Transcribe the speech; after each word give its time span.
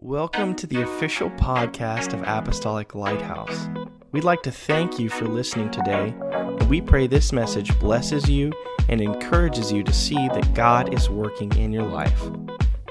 Welcome 0.00 0.54
to 0.54 0.66
the 0.68 0.82
official 0.82 1.28
podcast 1.30 2.12
of 2.12 2.22
Apostolic 2.22 2.94
Lighthouse. 2.94 3.68
We'd 4.12 4.22
like 4.22 4.42
to 4.42 4.52
thank 4.52 5.00
you 5.00 5.08
for 5.08 5.24
listening 5.24 5.72
today, 5.72 6.14
and 6.20 6.70
we 6.70 6.80
pray 6.80 7.08
this 7.08 7.32
message 7.32 7.76
blesses 7.80 8.30
you 8.30 8.52
and 8.88 9.00
encourages 9.00 9.72
you 9.72 9.82
to 9.82 9.92
see 9.92 10.28
that 10.28 10.54
God 10.54 10.94
is 10.94 11.10
working 11.10 11.52
in 11.56 11.72
your 11.72 11.82
life. 11.82 12.22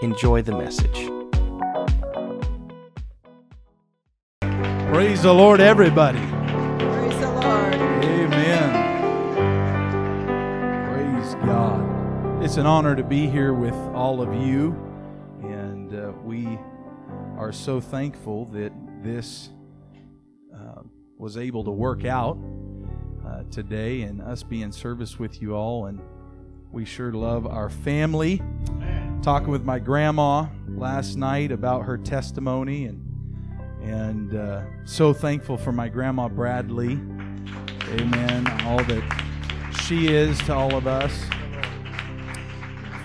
Enjoy 0.01 0.41
the 0.41 0.51
message. 0.51 1.09
Praise 4.91 5.21
the 5.21 5.33
Lord, 5.33 5.61
everybody. 5.61 6.19
Praise 6.19 7.19
the 7.21 7.31
Lord. 7.31 7.73
Amen. 8.03 8.73
Praise 10.91 11.35
God. 11.35 12.43
It's 12.43 12.57
an 12.57 12.65
honor 12.65 12.97
to 12.97 13.03
be 13.03 13.27
here 13.27 13.53
with 13.53 13.75
all 13.95 14.21
of 14.21 14.33
you, 14.33 14.75
and 15.41 15.95
uh, 15.95 16.11
we 16.25 16.59
are 17.37 17.51
so 17.51 17.79
thankful 17.79 18.45
that 18.45 18.71
this 19.03 19.49
uh, 20.53 20.81
was 21.17 21.37
able 21.37 21.63
to 21.63 21.71
work 21.71 22.03
out 22.03 22.37
uh, 23.25 23.43
today 23.51 24.01
and 24.01 24.21
us 24.21 24.41
be 24.41 24.63
in 24.63 24.71
service 24.71 25.19
with 25.19 25.41
you 25.41 25.55
all. 25.55 25.85
And 25.85 26.01
we 26.71 26.83
sure 26.83 27.11
love 27.11 27.45
our 27.45 27.69
family. 27.69 28.41
Talking 29.21 29.49
with 29.49 29.63
my 29.63 29.77
grandma 29.79 30.47
last 30.67 31.15
night 31.15 31.51
about 31.51 31.83
her 31.83 31.97
testimony 31.97 32.85
and 32.85 33.03
and 33.81 34.35
uh, 34.35 34.63
so 34.85 35.13
thankful 35.13 35.57
for 35.57 35.71
my 35.71 35.87
grandma 35.87 36.27
Bradley. 36.27 36.99
Amen. 37.89 38.47
All 38.65 38.83
that 38.83 39.73
she 39.83 40.07
is 40.07 40.37
to 40.39 40.53
all 40.53 40.75
of 40.75 40.87
us. 40.87 41.13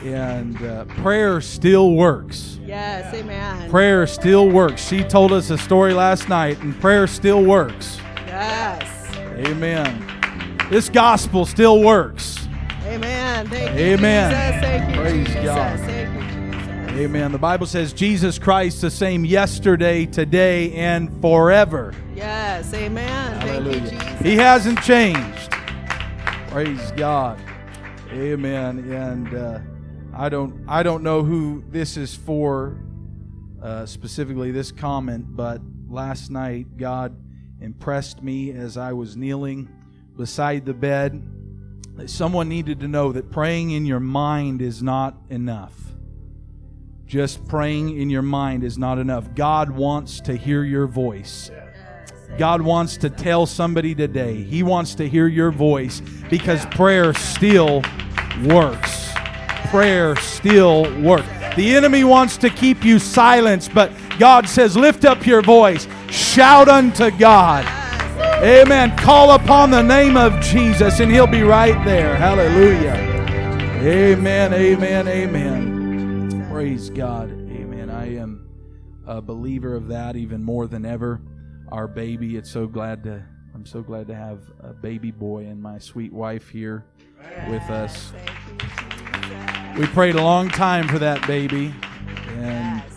And 0.02 0.60
uh, 0.62 0.86
prayer 0.86 1.41
still 1.41 1.92
works. 1.92 2.52
Yes, 2.66 3.12
amen. 3.14 3.70
Prayer 3.70 4.06
still 4.06 4.48
works. 4.48 4.86
She 4.86 5.02
told 5.02 5.32
us 5.32 5.50
a 5.50 5.58
story 5.58 5.94
last 5.94 6.28
night, 6.28 6.60
and 6.60 6.78
prayer 6.80 7.06
still 7.06 7.44
works. 7.44 7.98
Yes. 8.27 9.16
Amen. 9.46 10.08
This 10.70 10.88
gospel 10.88 11.44
still 11.44 11.82
works. 11.82 12.46
Amen. 12.84 13.48
Thank 13.48 13.78
you, 13.78 13.84
Amen. 13.84 14.30
Jesus. 14.30 14.60
Thank 14.62 14.94
you, 14.94 15.00
Praise 15.00 15.27
Jesus. 15.27 15.44
God. 15.44 15.80
Thank 15.80 16.14
you, 16.14 16.52
Jesus. 16.52 17.00
Amen. 17.00 17.32
The 17.32 17.38
Bible 17.38 17.66
says 17.66 17.92
Jesus 17.92 18.38
Christ 18.38 18.80
the 18.80 18.91
same 18.91 19.24
yesterday, 19.24 20.06
today, 20.06 20.72
and 20.72 21.20
forever. 21.20 21.94
Yes, 22.14 22.72
amen. 22.74 23.41
Thank 23.41 23.64
you, 23.66 23.91
Jesus. 23.91 24.20
He 24.20 24.36
hasn't 24.36 24.82
changed. 24.82 25.50
Praise 26.48 26.92
God. 26.92 27.41
Amen. 28.12 28.78
And 28.92 29.34
uh, 29.34 29.58
I 30.14 30.28
don't 30.28 30.64
I 30.68 30.82
don't 30.82 31.02
know 31.02 31.22
who 31.22 31.64
this 31.68 31.96
is 31.96 32.14
for 32.14 32.82
uh, 33.62 33.86
specifically 33.86 34.50
this 34.50 34.70
comment, 34.70 35.36
but 35.36 35.60
last 35.88 36.30
night 36.30 36.77
God 36.77 37.16
impressed 37.60 38.22
me 38.22 38.50
as 38.50 38.77
I 38.77 38.92
was 38.92 39.16
kneeling 39.16 39.69
beside 40.16 40.66
the 40.66 40.74
bed 40.74 41.22
that 41.96 42.10
someone 42.10 42.48
needed 42.48 42.80
to 42.80 42.88
know 42.88 43.12
that 43.12 43.30
praying 43.30 43.70
in 43.70 43.86
your 43.86 44.00
mind 44.00 44.60
is 44.60 44.82
not 44.82 45.16
enough. 45.30 45.74
Just 47.06 47.47
praying 47.47 48.00
in 48.00 48.10
your 48.10 48.22
mind 48.22 48.64
is 48.64 48.78
not 48.78 48.98
enough. 48.98 49.34
God 49.34 49.70
wants 49.70 50.20
to 50.22 50.34
hear 50.34 50.64
your 50.64 50.86
voice. 50.86 51.50
God 52.38 52.62
wants 52.62 52.97
to 52.98 53.10
tell 53.10 53.44
somebody 53.44 53.94
today. 53.94 54.42
He 54.42 54.62
wants 54.62 54.94
to 54.97 55.08
hear 55.08 55.26
your 55.26 55.50
voice 55.50 56.00
because 56.30 56.64
prayer 56.66 57.12
still 57.12 57.82
works. 58.44 59.02
Prayer 59.70 60.16
still 60.16 60.82
works. 61.00 61.27
The 61.56 61.74
enemy 61.74 62.05
wants 62.05 62.36
to 62.38 62.50
keep 62.50 62.84
you 62.84 62.98
silenced, 62.98 63.74
but 63.74 63.92
God 64.19 64.48
says, 64.48 64.77
Lift 64.77 65.04
up 65.04 65.27
your 65.27 65.42
voice, 65.42 65.86
shout 66.10 66.69
unto 66.69 67.10
God. 67.10 67.64
Amen. 68.42 68.96
Call 68.96 69.32
upon 69.32 69.70
the 69.70 69.82
name 69.82 70.16
of 70.16 70.41
Jesus, 70.41 71.00
and 71.00 71.10
He'll 71.10 71.26
be 71.26 71.42
right 71.42 71.84
there. 71.84 72.16
Hallelujah. 72.16 73.12
Amen. 73.82 74.53
Amen. 74.53 75.09
Amen. 75.09 76.48
Praise 76.50 76.91
God. 76.91 77.31
Amen. 77.31 77.91
I 77.91 78.16
am 78.16 78.48
a 79.06 79.20
believer 79.20 79.75
of 79.75 79.88
that 79.88 80.16
even 80.16 80.42
more 80.42 80.66
than 80.66 80.84
ever 80.84 81.20
our 81.70 81.88
baby. 81.88 82.37
It's 82.37 82.50
so 82.50 82.66
glad 82.66 83.04
to 83.04 83.25
I'm 83.54 83.66
so 83.66 83.82
glad 83.82 84.06
to 84.06 84.14
have 84.14 84.41
a 84.60 84.72
baby 84.72 85.10
boy 85.10 85.44
and 85.44 85.60
my 85.60 85.78
sweet 85.78 86.12
wife 86.12 86.48
here 86.48 86.87
with 87.48 87.69
us. 87.70 88.12
Thank 89.34 89.56
you, 89.56 89.72
Jesus. 89.72 89.88
We 89.88 89.94
prayed 89.94 90.15
a 90.15 90.22
long 90.22 90.48
time 90.48 90.88
for 90.88 90.98
that 90.98 91.26
baby, 91.26 91.75
and 92.28 92.82
Yes. 92.82 92.93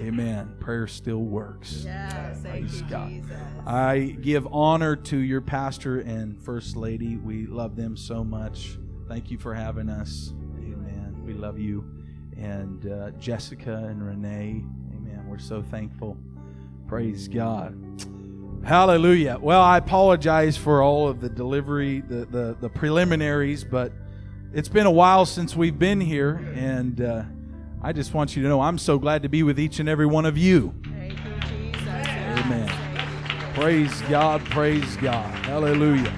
Amen. 0.00 0.54
Prayer 0.60 0.86
still 0.86 1.22
works. 1.22 1.82
Yes. 1.84 2.40
Praise 2.42 2.80
you, 2.80 2.86
God. 2.88 3.08
Jesus. 3.08 3.32
I 3.66 4.16
give 4.20 4.46
honor 4.52 4.96
to 4.96 5.16
your 5.16 5.40
pastor 5.40 6.00
and 6.00 6.38
first 6.42 6.76
lady. 6.76 7.16
We 7.16 7.46
love 7.46 7.76
them 7.76 7.96
so 7.96 8.22
much. 8.24 8.78
Thank 9.08 9.30
you 9.30 9.38
for 9.38 9.54
having 9.54 9.88
us. 9.88 10.32
Amen. 10.58 11.22
We 11.24 11.32
love 11.32 11.58
you. 11.58 11.84
And 12.36 12.90
uh, 12.90 13.10
Jessica 13.12 13.74
and 13.88 14.04
Renee. 14.04 14.64
Amen. 14.94 15.24
We're 15.28 15.38
so 15.38 15.62
thankful. 15.62 16.18
Praise 16.86 17.28
God. 17.28 17.78
Hallelujah. 18.64 19.38
Well, 19.40 19.60
I 19.60 19.78
apologize 19.78 20.56
for 20.56 20.82
all 20.82 21.08
of 21.08 21.20
the 21.20 21.28
delivery, 21.28 22.00
the, 22.00 22.24
the, 22.26 22.56
the 22.60 22.68
preliminaries, 22.68 23.62
but 23.62 23.92
it's 24.54 24.68
been 24.68 24.86
a 24.86 24.90
while 24.90 25.26
since 25.26 25.56
we've 25.56 25.78
been 25.78 26.00
here. 26.00 26.36
And 26.54 27.00
uh, 27.00 27.24
I 27.82 27.92
just 27.92 28.14
want 28.14 28.36
you 28.36 28.42
to 28.44 28.48
know 28.48 28.60
I'm 28.60 28.78
so 28.78 28.98
glad 28.98 29.24
to 29.24 29.28
be 29.28 29.42
with 29.42 29.58
each 29.58 29.80
and 29.80 29.88
every 29.88 30.06
one 30.06 30.24
of 30.24 30.38
you. 30.38 30.72
You. 30.84 31.02
Amen. 31.82 32.68
Yes. 32.68 33.54
Praise 33.56 34.00
God, 34.02 34.44
praise 34.46 34.96
God. 34.98 35.34
Hallelujah. 35.44 36.12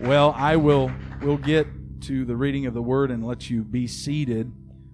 Well, 0.00 0.34
I 0.36 0.56
will 0.56 0.90
will 1.20 1.36
get 1.36 1.66
to 2.02 2.24
the 2.24 2.36
reading 2.36 2.66
of 2.66 2.74
the 2.74 2.82
word 2.82 3.10
and 3.10 3.26
let 3.26 3.50
you 3.50 3.62
be 3.62 3.86
seated. 3.86 4.52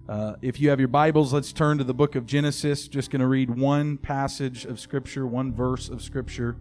Uh, 0.09 0.35
if 0.41 0.59
you 0.59 0.69
have 0.69 0.79
your 0.79 0.89
Bibles, 0.89 1.31
let's 1.31 1.53
turn 1.53 1.77
to 1.77 1.83
the 1.83 1.93
book 1.93 2.15
of 2.15 2.25
Genesis. 2.25 2.87
Just 2.89 3.11
going 3.11 3.21
to 3.21 3.27
read 3.27 3.49
one 3.49 3.97
passage 3.97 4.65
of 4.65 4.79
Scripture, 4.79 5.25
one 5.25 5.53
verse 5.53 5.87
of 5.87 6.01
Scripture. 6.01 6.57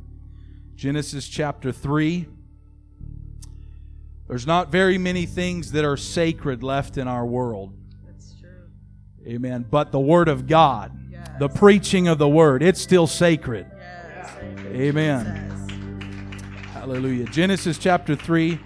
Genesis 0.76 1.28
chapter 1.28 1.72
3. 1.72 2.28
There's 4.28 4.47
not 4.47 4.71
very 4.71 4.99
many 4.99 5.27
things 5.27 5.72
that 5.72 5.84
are 5.84 5.97
sacred 5.97 6.62
left 6.62 6.97
in 6.97 7.09
our 7.09 7.27
world. 7.27 7.75
That's 8.06 8.34
true. 8.41 8.71
Amen. 9.27 9.66
But 9.71 9.93
the 9.93 10.00
Word 10.00 10.28
of 10.28 10.47
God, 10.47 10.93
Yes. 11.10 11.28
the 11.38 11.49
preaching 11.49 12.09
of 12.09 12.19
the 12.19 12.28
Word, 12.28 12.62
it's 12.62 12.81
still 12.81 13.06
sacred. 13.06 13.66
Yes. 13.77 14.37
Amen. 14.66 15.50
Jesus. 15.69 16.69
Hallelujah. 16.72 17.27
Genesis 17.27 17.78
chapter 17.78 18.16
3, 18.16 18.59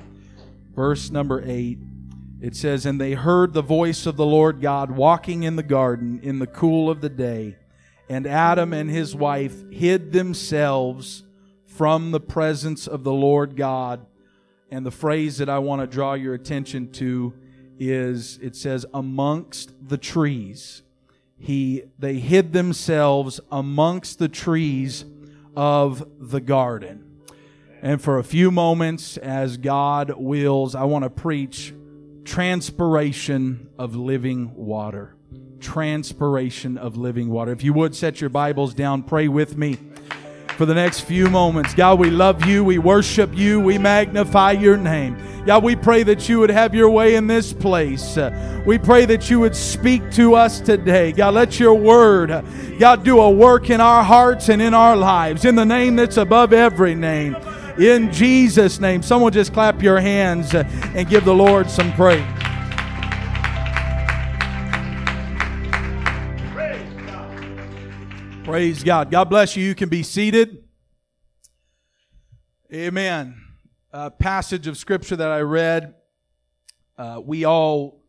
verse 0.74 1.10
number 1.10 1.42
8. 1.44 1.78
It 2.40 2.54
says, 2.54 2.86
And 2.86 3.00
they 3.00 3.12
heard 3.14 3.52
the 3.54 3.62
voice 3.62 4.06
of 4.06 4.16
the 4.16 4.26
Lord 4.26 4.60
God 4.60 4.90
walking 4.90 5.42
in 5.42 5.56
the 5.56 5.62
garden 5.62 6.20
in 6.22 6.38
the 6.38 6.46
cool 6.46 6.90
of 6.90 7.00
the 7.00 7.08
day. 7.08 7.56
And 8.08 8.26
Adam 8.26 8.72
and 8.72 8.88
his 8.88 9.16
wife 9.16 9.68
hid 9.70 10.12
themselves 10.12 11.24
from 11.66 12.10
the 12.12 12.20
presence 12.20 12.86
of 12.86 13.04
the 13.04 13.12
Lord 13.12 13.56
God. 13.56 14.06
And 14.70 14.84
the 14.84 14.90
phrase 14.90 15.38
that 15.38 15.48
I 15.48 15.58
want 15.58 15.82
to 15.82 15.86
draw 15.86 16.14
your 16.14 16.34
attention 16.34 16.90
to 16.92 17.34
is 17.78 18.38
it 18.42 18.56
says, 18.56 18.86
amongst 18.92 19.88
the 19.88 19.98
trees. 19.98 20.82
He, 21.38 21.84
they 21.98 22.14
hid 22.14 22.52
themselves 22.52 23.40
amongst 23.52 24.18
the 24.18 24.28
trees 24.28 25.04
of 25.54 26.06
the 26.18 26.40
garden. 26.40 27.20
And 27.82 28.00
for 28.00 28.18
a 28.18 28.24
few 28.24 28.50
moments, 28.50 29.16
as 29.18 29.58
God 29.58 30.14
wills, 30.16 30.74
I 30.74 30.84
want 30.84 31.04
to 31.04 31.10
preach 31.10 31.74
transpiration 32.24 33.68
of 33.78 33.94
living 33.94 34.54
water. 34.56 35.14
Transpiration 35.60 36.78
of 36.78 36.96
living 36.96 37.28
water. 37.28 37.52
If 37.52 37.62
you 37.62 37.72
would 37.74 37.94
set 37.94 38.20
your 38.20 38.30
Bibles 38.30 38.74
down, 38.74 39.02
pray 39.02 39.28
with 39.28 39.56
me 39.56 39.78
for 40.56 40.66
the 40.66 40.74
next 40.74 41.00
few 41.00 41.28
moments. 41.28 41.74
God, 41.74 41.98
we 41.98 42.10
love 42.10 42.46
you. 42.46 42.64
We 42.64 42.78
worship 42.78 43.30
you. 43.34 43.60
We 43.60 43.78
magnify 43.78 44.52
your 44.52 44.76
name. 44.76 45.16
God, 45.44 45.62
we 45.62 45.76
pray 45.76 46.02
that 46.02 46.28
you 46.28 46.40
would 46.40 46.50
have 46.50 46.74
your 46.74 46.90
way 46.90 47.14
in 47.14 47.26
this 47.26 47.52
place. 47.52 48.18
We 48.64 48.78
pray 48.78 49.04
that 49.04 49.30
you 49.30 49.38
would 49.40 49.54
speak 49.54 50.10
to 50.12 50.34
us 50.34 50.60
today. 50.60 51.12
God, 51.12 51.34
let 51.34 51.60
your 51.60 51.74
word, 51.74 52.44
God, 52.80 53.04
do 53.04 53.20
a 53.20 53.30
work 53.30 53.70
in 53.70 53.80
our 53.80 54.02
hearts 54.02 54.48
and 54.48 54.60
in 54.60 54.74
our 54.74 54.96
lives 54.96 55.44
in 55.44 55.54
the 55.54 55.64
name 55.64 55.94
that's 55.94 56.16
above 56.16 56.52
every 56.52 56.94
name. 56.94 57.36
In 57.78 58.10
Jesus' 58.10 58.80
name. 58.80 59.02
Someone 59.02 59.32
just 59.32 59.52
clap 59.52 59.82
your 59.82 60.00
hands 60.00 60.54
and 60.54 61.08
give 61.08 61.24
the 61.24 61.34
Lord 61.34 61.70
some 61.70 61.92
praise. 61.92 62.24
Praise 68.46 68.84
God. 68.84 69.10
God 69.10 69.24
bless 69.24 69.56
you. 69.56 69.64
You 69.64 69.74
can 69.74 69.88
be 69.88 70.04
seated. 70.04 70.62
Amen. 72.72 73.42
A 73.92 74.08
passage 74.08 74.68
of 74.68 74.76
scripture 74.76 75.16
that 75.16 75.32
I 75.32 75.40
read. 75.40 75.96
Uh, 76.96 77.20
we 77.24 77.44
all 77.44 78.04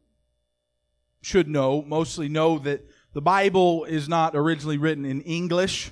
should 1.24 1.48
know, 1.48 1.82
mostly 1.82 2.30
know 2.30 2.60
that 2.60 2.86
the 3.14 3.22
Bible 3.22 3.86
is 3.86 4.08
not 4.08 4.36
originally 4.36 4.78
written 4.78 5.06
in 5.06 5.22
English, 5.22 5.90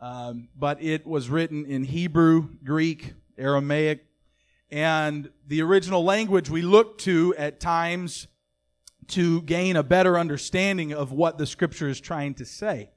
um, 0.00 0.48
but 0.56 0.82
it 0.82 1.06
was 1.06 1.28
written 1.28 1.66
in 1.66 1.84
Hebrew, 1.84 2.48
Greek, 2.64 3.12
Aramaic, 3.36 4.06
and 4.70 5.28
the 5.46 5.60
original 5.60 6.02
language 6.02 6.48
we 6.48 6.62
look 6.62 6.96
to 7.00 7.34
at 7.36 7.60
times 7.60 8.26
to 9.08 9.42
gain 9.42 9.76
a 9.76 9.82
better 9.82 10.18
understanding 10.18 10.94
of 10.94 11.12
what 11.12 11.36
the 11.36 11.44
scripture 11.44 11.90
is 11.90 12.00
trying 12.00 12.32
to 12.32 12.46
say. 12.46 12.88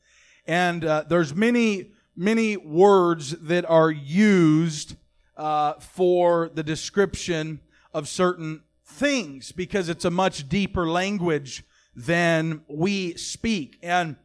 And 0.46 0.84
uh, 0.84 1.06
there's 1.08 1.34
many, 1.34 1.92
many 2.16 2.58
words 2.58 3.32
that 3.32 3.66
are 3.66 3.92
used 3.92 4.96
uh, 5.38 5.74
for 5.74 6.50
the 6.54 6.64
description 6.64 7.62
of 7.94 8.08
certain 8.08 8.64
things 8.86 9.52
because 9.52 9.90
it's 9.90 10.06
a 10.06 10.12
much 10.12 10.50
deeper 10.50 10.88
language 10.88 11.64
than 11.96 12.62
we 12.68 13.16
speak. 13.16 13.78
And 13.82 14.16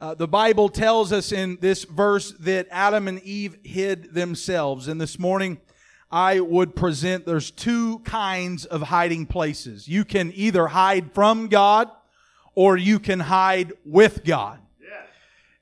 uh, 0.00 0.14
the 0.14 0.28
Bible 0.28 0.68
tells 0.68 1.12
us 1.12 1.32
in 1.32 1.58
this 1.60 1.84
verse 1.84 2.32
that 2.40 2.68
Adam 2.70 3.08
and 3.08 3.22
Eve 3.22 3.56
hid 3.64 4.12
themselves. 4.12 4.88
And 4.88 5.00
this 5.00 5.18
morning, 5.18 5.58
I 6.10 6.40
would 6.40 6.76
present 6.76 7.26
there's 7.26 7.50
two 7.50 8.00
kinds 8.00 8.66
of 8.66 8.82
hiding 8.82 9.26
places. 9.26 9.88
You 9.88 10.04
can 10.04 10.32
either 10.34 10.68
hide 10.68 11.12
from 11.12 11.48
God 11.48 11.90
or 12.54 12.76
you 12.76 12.98
can 12.98 13.20
hide 13.20 13.72
with 13.84 14.24
God. 14.24 14.60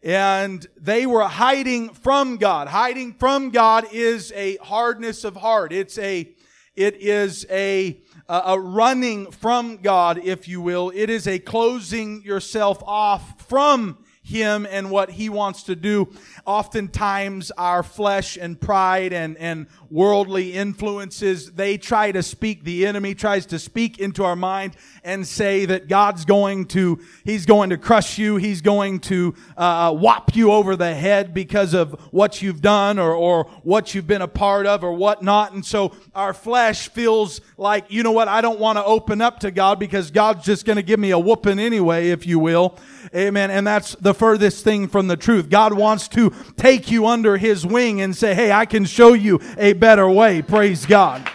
And 0.05 0.67
they 0.77 1.07
were 1.07 1.25
hiding 1.25 1.89
from 1.89 2.37
God. 2.37 2.69
Hiding 2.69 3.15
from 3.15 3.49
God 3.49 3.87
is 3.91 4.33
a 4.33 4.57
hardness 4.59 5.25
of 5.25 5.35
heart. 5.35 5.73
It's 5.73 5.97
a, 5.97 6.31
it 6.77 6.97
is 6.97 7.47
a, 7.49 8.03
a 8.29 8.61
running 8.61 9.31
from 9.31 9.79
God, 9.79 10.19
if 10.19 10.47
you 10.47 10.61
will. 10.61 10.93
It 10.95 11.09
is 11.09 11.27
a 11.27 11.39
closing 11.39 12.23
yourself 12.23 12.83
off 12.87 13.49
from 13.49 13.97
him 14.25 14.67
and 14.71 14.91
what 14.91 15.11
he 15.11 15.29
wants 15.29 15.63
to 15.65 15.77
do. 15.77 16.11
Oftentimes 16.47 17.51
our 17.53 17.83
flesh 17.83 18.39
and 18.39 18.59
pride 18.59 19.13
and, 19.13 19.37
and 19.37 19.67
worldly 19.91 20.55
influences, 20.55 21.53
they 21.53 21.77
try 21.77 22.11
to 22.11 22.23
speak, 22.23 22.65
the 22.65 22.87
enemy 22.87 23.15
tries 23.15 23.45
to 23.45 23.59
speak 23.59 23.99
into 23.99 24.25
our 24.25 24.35
mind 24.35 24.77
and 25.05 25.29
say 25.29 25.67
that 25.67 25.89
God's 25.89 26.25
going 26.25 26.65
to, 26.69 26.99
he's 27.25 27.45
going 27.45 27.69
to 27.69 27.77
crush 27.77 28.17
you, 28.17 28.37
he's 28.37 28.63
going 28.63 28.99
to 29.01 29.35
uh, 29.59 29.93
whop 29.93 30.35
you 30.35 30.51
over 30.51 30.75
the 30.75 30.95
head 30.95 31.35
because 31.35 31.75
of 31.75 31.93
what 32.11 32.41
you've 32.41 32.63
done 32.63 32.99
or, 32.99 33.13
or 33.13 33.45
what 33.63 33.95
you've 33.95 34.07
been 34.07 34.23
a 34.23 34.29
part 34.29 34.65
of 34.65 34.83
or 34.83 34.95
whatnot. 34.95 35.53
And 35.53 35.65
so 35.65 35.95
our 36.15 36.33
flesh 36.33 36.89
feels 36.89 37.43
like, 37.59 37.91
you 37.91 38.03
know 38.03 38.13
what, 38.13 38.29
I 38.29 38.41
don't 38.41 38.59
want 38.59 38.79
to 38.79 38.85
open 38.85 39.21
up 39.21 39.41
to 39.41 39.51
God 39.51 39.79
because 39.79 40.11
God's 40.11 40.47
just 40.47 40.65
going 40.65 40.77
to 40.77 40.83
give 40.83 40.99
me 40.99 41.11
a 41.11 41.19
whooping 41.19 41.59
anyway, 41.59 42.09
if 42.09 42.27
you 42.27 42.39
will. 42.39 42.79
Amen. 43.15 43.53
And 43.53 43.65
that's 43.65 43.95
the 43.97 44.13
furthest 44.13 44.65
thing 44.65 44.89
from 44.89 45.07
the 45.07 45.17
truth. 45.17 45.49
God 45.49 45.73
wants 45.73 46.09
to 46.09 46.33
take 46.57 46.91
you 46.91 47.07
under 47.07 47.37
his 47.37 47.65
wing 47.65 48.01
and 48.01 48.17
say, 48.17 48.35
hey, 48.35 48.51
I 48.51 48.67
can 48.67 48.85
show 48.85 49.13
you 49.13 49.41
a 49.57 49.73
better 49.73 50.11
way. 50.11 50.43
Praise 50.43 50.85
God. 50.85 51.31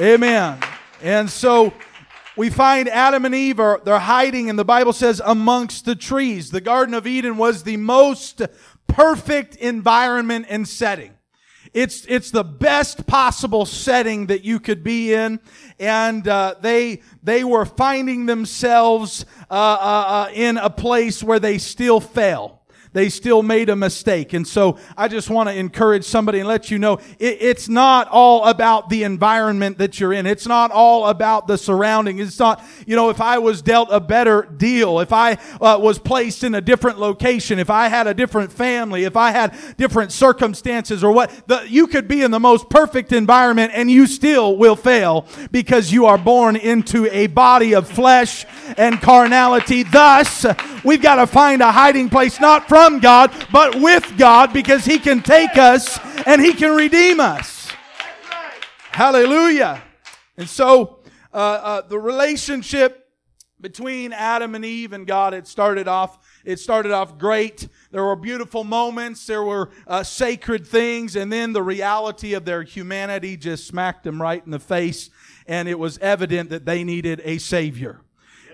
Amen. 0.00 0.60
And 1.02 1.28
so 1.28 1.74
we 2.36 2.50
find 2.50 2.88
Adam 2.88 3.24
and 3.24 3.34
Eve 3.34 3.58
are 3.58 3.80
they're 3.84 3.98
hiding, 3.98 4.48
and 4.48 4.58
the 4.58 4.64
Bible 4.64 4.92
says 4.92 5.20
amongst 5.24 5.84
the 5.84 5.96
trees. 5.96 6.50
The 6.50 6.60
Garden 6.60 6.94
of 6.94 7.08
Eden 7.08 7.38
was 7.38 7.64
the 7.64 7.78
most 7.78 8.42
perfect 8.86 9.56
environment 9.56 10.46
and 10.48 10.68
setting. 10.68 11.15
It's, 11.76 12.06
it's 12.06 12.30
the 12.30 12.42
best 12.42 13.06
possible 13.06 13.66
setting 13.66 14.28
that 14.28 14.44
you 14.44 14.58
could 14.60 14.82
be 14.82 15.12
in. 15.12 15.40
And, 15.78 16.26
uh, 16.26 16.54
they, 16.58 17.02
they 17.22 17.44
were 17.44 17.66
finding 17.66 18.24
themselves, 18.24 19.26
uh, 19.50 19.54
uh, 19.54 20.04
uh, 20.08 20.30
in 20.32 20.56
a 20.56 20.70
place 20.70 21.22
where 21.22 21.38
they 21.38 21.58
still 21.58 22.00
fail 22.00 22.62
they 22.96 23.10
still 23.10 23.42
made 23.42 23.68
a 23.68 23.76
mistake. 23.76 24.32
And 24.32 24.48
so 24.48 24.78
I 24.96 25.08
just 25.08 25.28
want 25.28 25.50
to 25.50 25.54
encourage 25.54 26.04
somebody 26.04 26.38
and 26.38 26.48
let 26.48 26.70
you 26.70 26.78
know 26.78 26.94
it, 27.18 27.36
it's 27.42 27.68
not 27.68 28.08
all 28.08 28.44
about 28.44 28.88
the 28.88 29.02
environment 29.02 29.76
that 29.76 30.00
you're 30.00 30.14
in. 30.14 30.24
It's 30.24 30.46
not 30.46 30.70
all 30.70 31.06
about 31.08 31.46
the 31.46 31.58
surrounding. 31.58 32.20
It's 32.20 32.38
not, 32.38 32.64
you 32.86 32.96
know, 32.96 33.10
if 33.10 33.20
I 33.20 33.36
was 33.36 33.60
dealt 33.60 33.90
a 33.92 34.00
better 34.00 34.44
deal, 34.44 35.00
if 35.00 35.12
I 35.12 35.32
uh, 35.60 35.78
was 35.78 35.98
placed 35.98 36.42
in 36.42 36.54
a 36.54 36.62
different 36.62 36.98
location, 36.98 37.58
if 37.58 37.68
I 37.68 37.88
had 37.88 38.06
a 38.06 38.14
different 38.14 38.50
family, 38.50 39.04
if 39.04 39.14
I 39.14 39.30
had 39.30 39.54
different 39.76 40.10
circumstances 40.10 41.04
or 41.04 41.12
what, 41.12 41.30
the, 41.48 41.66
you 41.68 41.88
could 41.88 42.08
be 42.08 42.22
in 42.22 42.30
the 42.30 42.40
most 42.40 42.70
perfect 42.70 43.12
environment 43.12 43.72
and 43.74 43.90
you 43.90 44.06
still 44.06 44.56
will 44.56 44.76
fail 44.76 45.26
because 45.50 45.92
you 45.92 46.06
are 46.06 46.16
born 46.16 46.56
into 46.56 47.06
a 47.14 47.26
body 47.26 47.74
of 47.74 47.86
flesh 47.86 48.46
and 48.78 49.02
carnality. 49.02 49.82
Thus, 49.82 50.46
we've 50.82 51.02
got 51.02 51.16
to 51.16 51.26
find 51.26 51.60
a 51.60 51.70
hiding 51.70 52.08
place, 52.08 52.40
not 52.40 52.70
from 52.70 52.85
God, 53.00 53.32
but 53.52 53.76
with 53.76 54.16
God 54.16 54.52
because 54.52 54.84
He 54.84 54.98
can 54.98 55.22
take 55.22 55.56
us 55.56 55.98
and 56.26 56.40
He 56.40 56.52
can 56.52 56.74
redeem 56.74 57.20
us. 57.20 57.68
Hallelujah. 58.90 59.82
And 60.36 60.48
so, 60.48 61.00
uh, 61.32 61.36
uh, 61.36 61.80
the 61.82 61.98
relationship 61.98 63.10
between 63.60 64.12
Adam 64.12 64.54
and 64.54 64.64
Eve 64.64 64.92
and 64.92 65.06
God, 65.06 65.34
it 65.34 65.46
started 65.46 65.88
off, 65.88 66.18
it 66.44 66.58
started 66.60 66.92
off 66.92 67.18
great. 67.18 67.68
There 67.90 68.04
were 68.04 68.16
beautiful 68.16 68.64
moments. 68.64 69.26
There 69.26 69.42
were 69.42 69.70
uh, 69.86 70.02
sacred 70.02 70.66
things. 70.66 71.16
And 71.16 71.32
then 71.32 71.52
the 71.52 71.62
reality 71.62 72.34
of 72.34 72.44
their 72.44 72.62
humanity 72.62 73.36
just 73.36 73.66
smacked 73.66 74.04
them 74.04 74.20
right 74.20 74.42
in 74.44 74.50
the 74.50 74.58
face. 74.58 75.10
And 75.46 75.68
it 75.68 75.78
was 75.78 75.98
evident 75.98 76.50
that 76.50 76.64
they 76.64 76.84
needed 76.84 77.20
a 77.24 77.38
savior. 77.38 78.00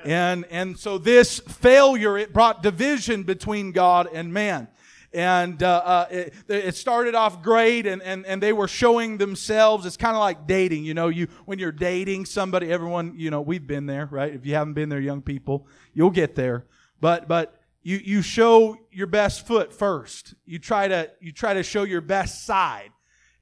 And, 0.04 0.44
and 0.50 0.78
so 0.78 0.98
this 0.98 1.38
failure, 1.40 2.18
it 2.18 2.32
brought 2.32 2.62
division 2.62 3.22
between 3.22 3.72
God 3.72 4.08
and 4.12 4.32
man. 4.32 4.68
And 5.14 5.62
uh, 5.62 5.82
uh, 5.84 6.06
it, 6.10 6.34
it, 6.48 6.74
started 6.74 7.14
off 7.14 7.42
great, 7.42 7.86
and, 7.86 8.00
and, 8.02 8.24
and 8.24 8.42
they 8.42 8.54
were 8.54 8.68
showing 8.68 9.18
themselves. 9.18 9.84
It's 9.84 9.98
kind 9.98 10.16
of 10.16 10.20
like 10.20 10.46
dating, 10.46 10.84
you 10.84 10.94
know. 10.94 11.08
You 11.08 11.28
when 11.44 11.58
you're 11.58 11.70
dating 11.70 12.24
somebody, 12.24 12.72
everyone, 12.72 13.12
you 13.16 13.30
know, 13.30 13.42
we've 13.42 13.66
been 13.66 13.84
there, 13.84 14.08
right? 14.10 14.32
If 14.32 14.46
you 14.46 14.54
haven't 14.54 14.72
been 14.72 14.88
there, 14.88 15.00
young 15.00 15.20
people, 15.20 15.66
you'll 15.92 16.08
get 16.08 16.34
there. 16.34 16.64
But 16.98 17.28
but 17.28 17.60
you 17.82 18.00
you 18.02 18.22
show 18.22 18.78
your 18.90 19.06
best 19.06 19.46
foot 19.46 19.74
first. 19.74 20.32
You 20.46 20.58
try 20.58 20.88
to 20.88 21.10
you 21.20 21.30
try 21.30 21.52
to 21.52 21.62
show 21.62 21.82
your 21.82 22.00
best 22.00 22.46
side 22.46 22.91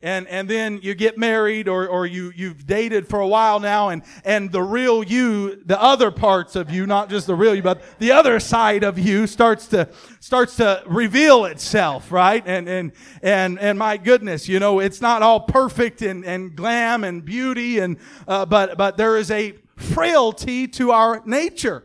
and 0.02 0.26
and 0.28 0.48
then 0.48 0.80
you 0.82 0.94
get 0.94 1.18
married 1.18 1.68
or 1.68 1.86
or 1.86 2.06
you 2.06 2.32
you've 2.34 2.66
dated 2.66 3.06
for 3.06 3.20
a 3.20 3.26
while 3.26 3.60
now 3.60 3.90
and 3.90 4.02
and 4.24 4.50
the 4.50 4.62
real 4.62 5.02
you 5.02 5.62
the 5.66 5.80
other 5.80 6.10
parts 6.10 6.56
of 6.56 6.70
you 6.70 6.86
not 6.86 7.10
just 7.10 7.26
the 7.26 7.34
real 7.34 7.54
you 7.54 7.62
but 7.62 7.82
the 7.98 8.10
other 8.10 8.40
side 8.40 8.82
of 8.82 8.98
you 8.98 9.26
starts 9.26 9.66
to 9.66 9.88
starts 10.20 10.56
to 10.56 10.82
reveal 10.86 11.44
itself 11.44 12.10
right 12.10 12.42
and 12.46 12.68
and 12.68 12.92
and 13.22 13.58
and 13.58 13.78
my 13.78 13.96
goodness 13.96 14.48
you 14.48 14.58
know 14.58 14.80
it's 14.80 15.00
not 15.00 15.22
all 15.22 15.40
perfect 15.40 16.02
and 16.02 16.24
and 16.24 16.56
glam 16.56 17.04
and 17.04 17.24
beauty 17.24 17.78
and 17.78 17.98
uh, 18.26 18.46
but 18.46 18.78
but 18.78 18.96
there 18.96 19.16
is 19.16 19.30
a 19.30 19.54
frailty 19.76 20.66
to 20.66 20.90
our 20.92 21.22
nature 21.26 21.84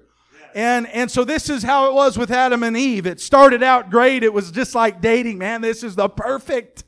and, 0.53 0.87
and 0.87 1.11
so 1.11 1.25
this 1.25 1.49
is 1.49 1.63
how 1.63 1.89
it 1.89 1.93
was 1.93 2.17
with 2.17 2.31
Adam 2.31 2.63
and 2.63 2.77
Eve. 2.77 3.05
It 3.05 3.19
started 3.19 3.61
out 3.61 3.89
great. 3.89 4.23
It 4.23 4.31
was 4.31 4.51
just 4.51 4.73
like 4.73 5.01
dating, 5.01 5.37
man. 5.37 5.59
This 5.59 5.83
is 5.83 5.97
the 5.97 6.07
perfect 6.07 6.85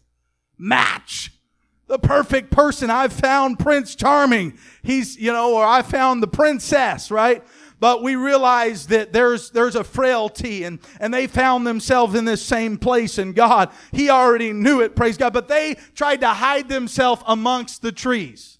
match. 0.57 1.31
The 1.87 1.99
perfect 1.99 2.51
person. 2.51 2.89
I've 2.89 3.13
found 3.13 3.59
Prince 3.59 3.95
Charming. 3.95 4.57
He's, 4.83 5.17
you 5.17 5.31
know, 5.31 5.55
or 5.55 5.65
I 5.65 5.81
found 5.81 6.21
the 6.21 6.27
princess, 6.27 7.09
right? 7.09 7.43
But 7.79 8.01
we 8.01 8.15
realize 8.15 8.87
that 8.87 9.13
there's, 9.13 9.51
there's 9.51 9.75
a 9.75 9.83
frailty 9.83 10.63
and, 10.63 10.79
and 10.99 11.13
they 11.13 11.27
found 11.27 11.65
themselves 11.67 12.15
in 12.15 12.25
this 12.25 12.41
same 12.41 12.77
place 12.77 13.17
and 13.17 13.35
God, 13.35 13.69
He 13.91 14.09
already 14.09 14.51
knew 14.51 14.81
it, 14.81 14.95
praise 14.95 15.17
God, 15.17 15.31
but 15.31 15.47
they 15.47 15.75
tried 15.93 16.21
to 16.21 16.29
hide 16.29 16.69
themselves 16.69 17.21
amongst 17.27 17.83
the 17.83 17.91
trees. 17.91 18.56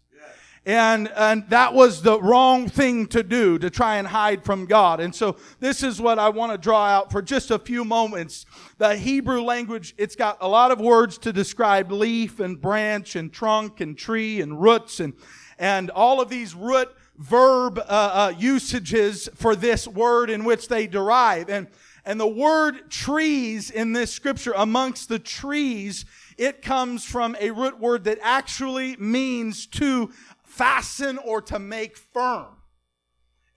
And, 0.68 1.10
and 1.16 1.50
that 1.50 1.74
was 1.74 2.02
the 2.02 2.20
wrong 2.20 2.68
thing 2.68 3.08
to 3.08 3.24
do, 3.24 3.58
to 3.58 3.70
try 3.70 4.00
and 4.00 4.06
hide 4.06 4.44
from 4.44 4.66
God. 4.66 5.00
And 5.00 5.16
so 5.16 5.38
this 5.62 5.82
is 5.82 6.02
what 6.02 6.20
I 6.20 6.28
want 6.28 6.52
to 6.52 6.58
draw 6.58 6.86
out 6.88 7.10
for 7.10 7.22
just 7.22 7.52
a 7.52 7.58
few 7.58 7.86
moments. 7.86 8.46
The 8.78 8.98
Hebrew 8.98 9.42
language, 9.44 9.96
it's 9.98 10.18
got 10.18 10.38
a 10.42 10.48
lot 10.50 10.72
of 10.72 10.82
words 10.82 11.18
to 11.20 11.32
describe 11.32 11.90
leaf 11.90 12.42
and 12.42 12.60
branch 12.60 13.16
and 13.16 13.32
trunk 13.32 13.80
and 13.80 13.98
tree 13.98 14.42
and 14.42 14.62
roots 14.62 15.00
and, 15.00 15.14
and 15.58 15.90
all 15.90 16.20
of 16.20 16.28
these 16.28 16.54
root 16.54 16.94
verb 17.18 17.80
uh, 17.80 17.84
uh, 17.88 18.34
usages 18.38 19.30
for 19.36 19.56
this 19.56 19.88
word 19.88 20.30
in 20.30 20.44
which 20.44 20.68
they 20.68 20.86
derive. 20.86 21.50
And, 21.50 21.68
and 22.04 22.20
the 22.20 22.28
word 22.28 22.92
trees 22.92 23.72
in 23.72 23.94
this 23.94 24.12
scripture, 24.12 24.54
amongst 24.54 25.08
the 25.08 25.20
trees, 25.20 26.04
it 26.38 26.62
comes 26.62 27.04
from 27.04 27.36
a 27.40 27.52
root 27.52 27.80
word 27.80 28.04
that 28.04 28.20
actually 28.22 28.96
means 28.98 29.66
to 29.66 30.12
fasten 30.58 31.18
or 31.18 31.42
to 31.44 31.60
make 31.60 31.98
firm. 31.98 32.48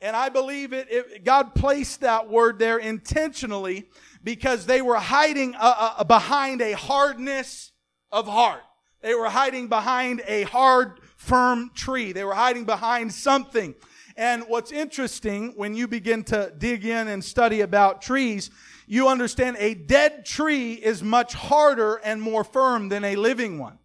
And 0.03 0.17
I 0.17 0.29
believe 0.31 0.73
it, 0.73 0.87
it 0.91 1.25
God 1.25 1.55
placed 1.55 2.01
that 2.01 2.29
word 2.29 2.59
there 2.59 2.79
intentionally 2.79 3.89
because 4.25 4.67
they 4.67 4.81
were 4.81 4.97
hiding 4.97 5.55
uh, 5.55 5.95
uh, 5.99 6.05
behind 6.05 6.63
a 6.63 6.73
hardness 6.73 7.73
of 8.11 8.27
heart. 8.27 8.63
They 9.03 9.15
were 9.15 9.29
hiding 9.29 9.69
behind 9.69 10.23
a 10.27 10.43
hard, 10.43 11.01
firm 11.17 11.71
tree. 11.75 12.13
They 12.13 12.25
were 12.25 12.35
hiding 12.35 12.65
behind 12.65 13.13
something. 13.13 13.75
And 14.17 14.45
what's 14.49 14.73
interesting 14.73 15.55
when 15.57 15.75
you 15.75 15.89
begin 15.89 16.25
to 16.25 16.53
dig 16.57 16.85
in 16.85 17.09
and 17.09 17.25
study 17.25 17.63
about 17.63 18.03
trees, 18.03 18.51
you 18.87 19.09
understand 19.09 19.57
a 19.59 19.75
dead 19.75 20.27
tree 20.27 20.75
is 20.75 21.03
much 21.03 21.33
harder 21.33 21.97
and 21.97 22.21
more 22.21 22.45
firm 22.45 22.89
than 22.89 23.05
a 23.05 23.17
living 23.17 23.59
one. 23.59 23.79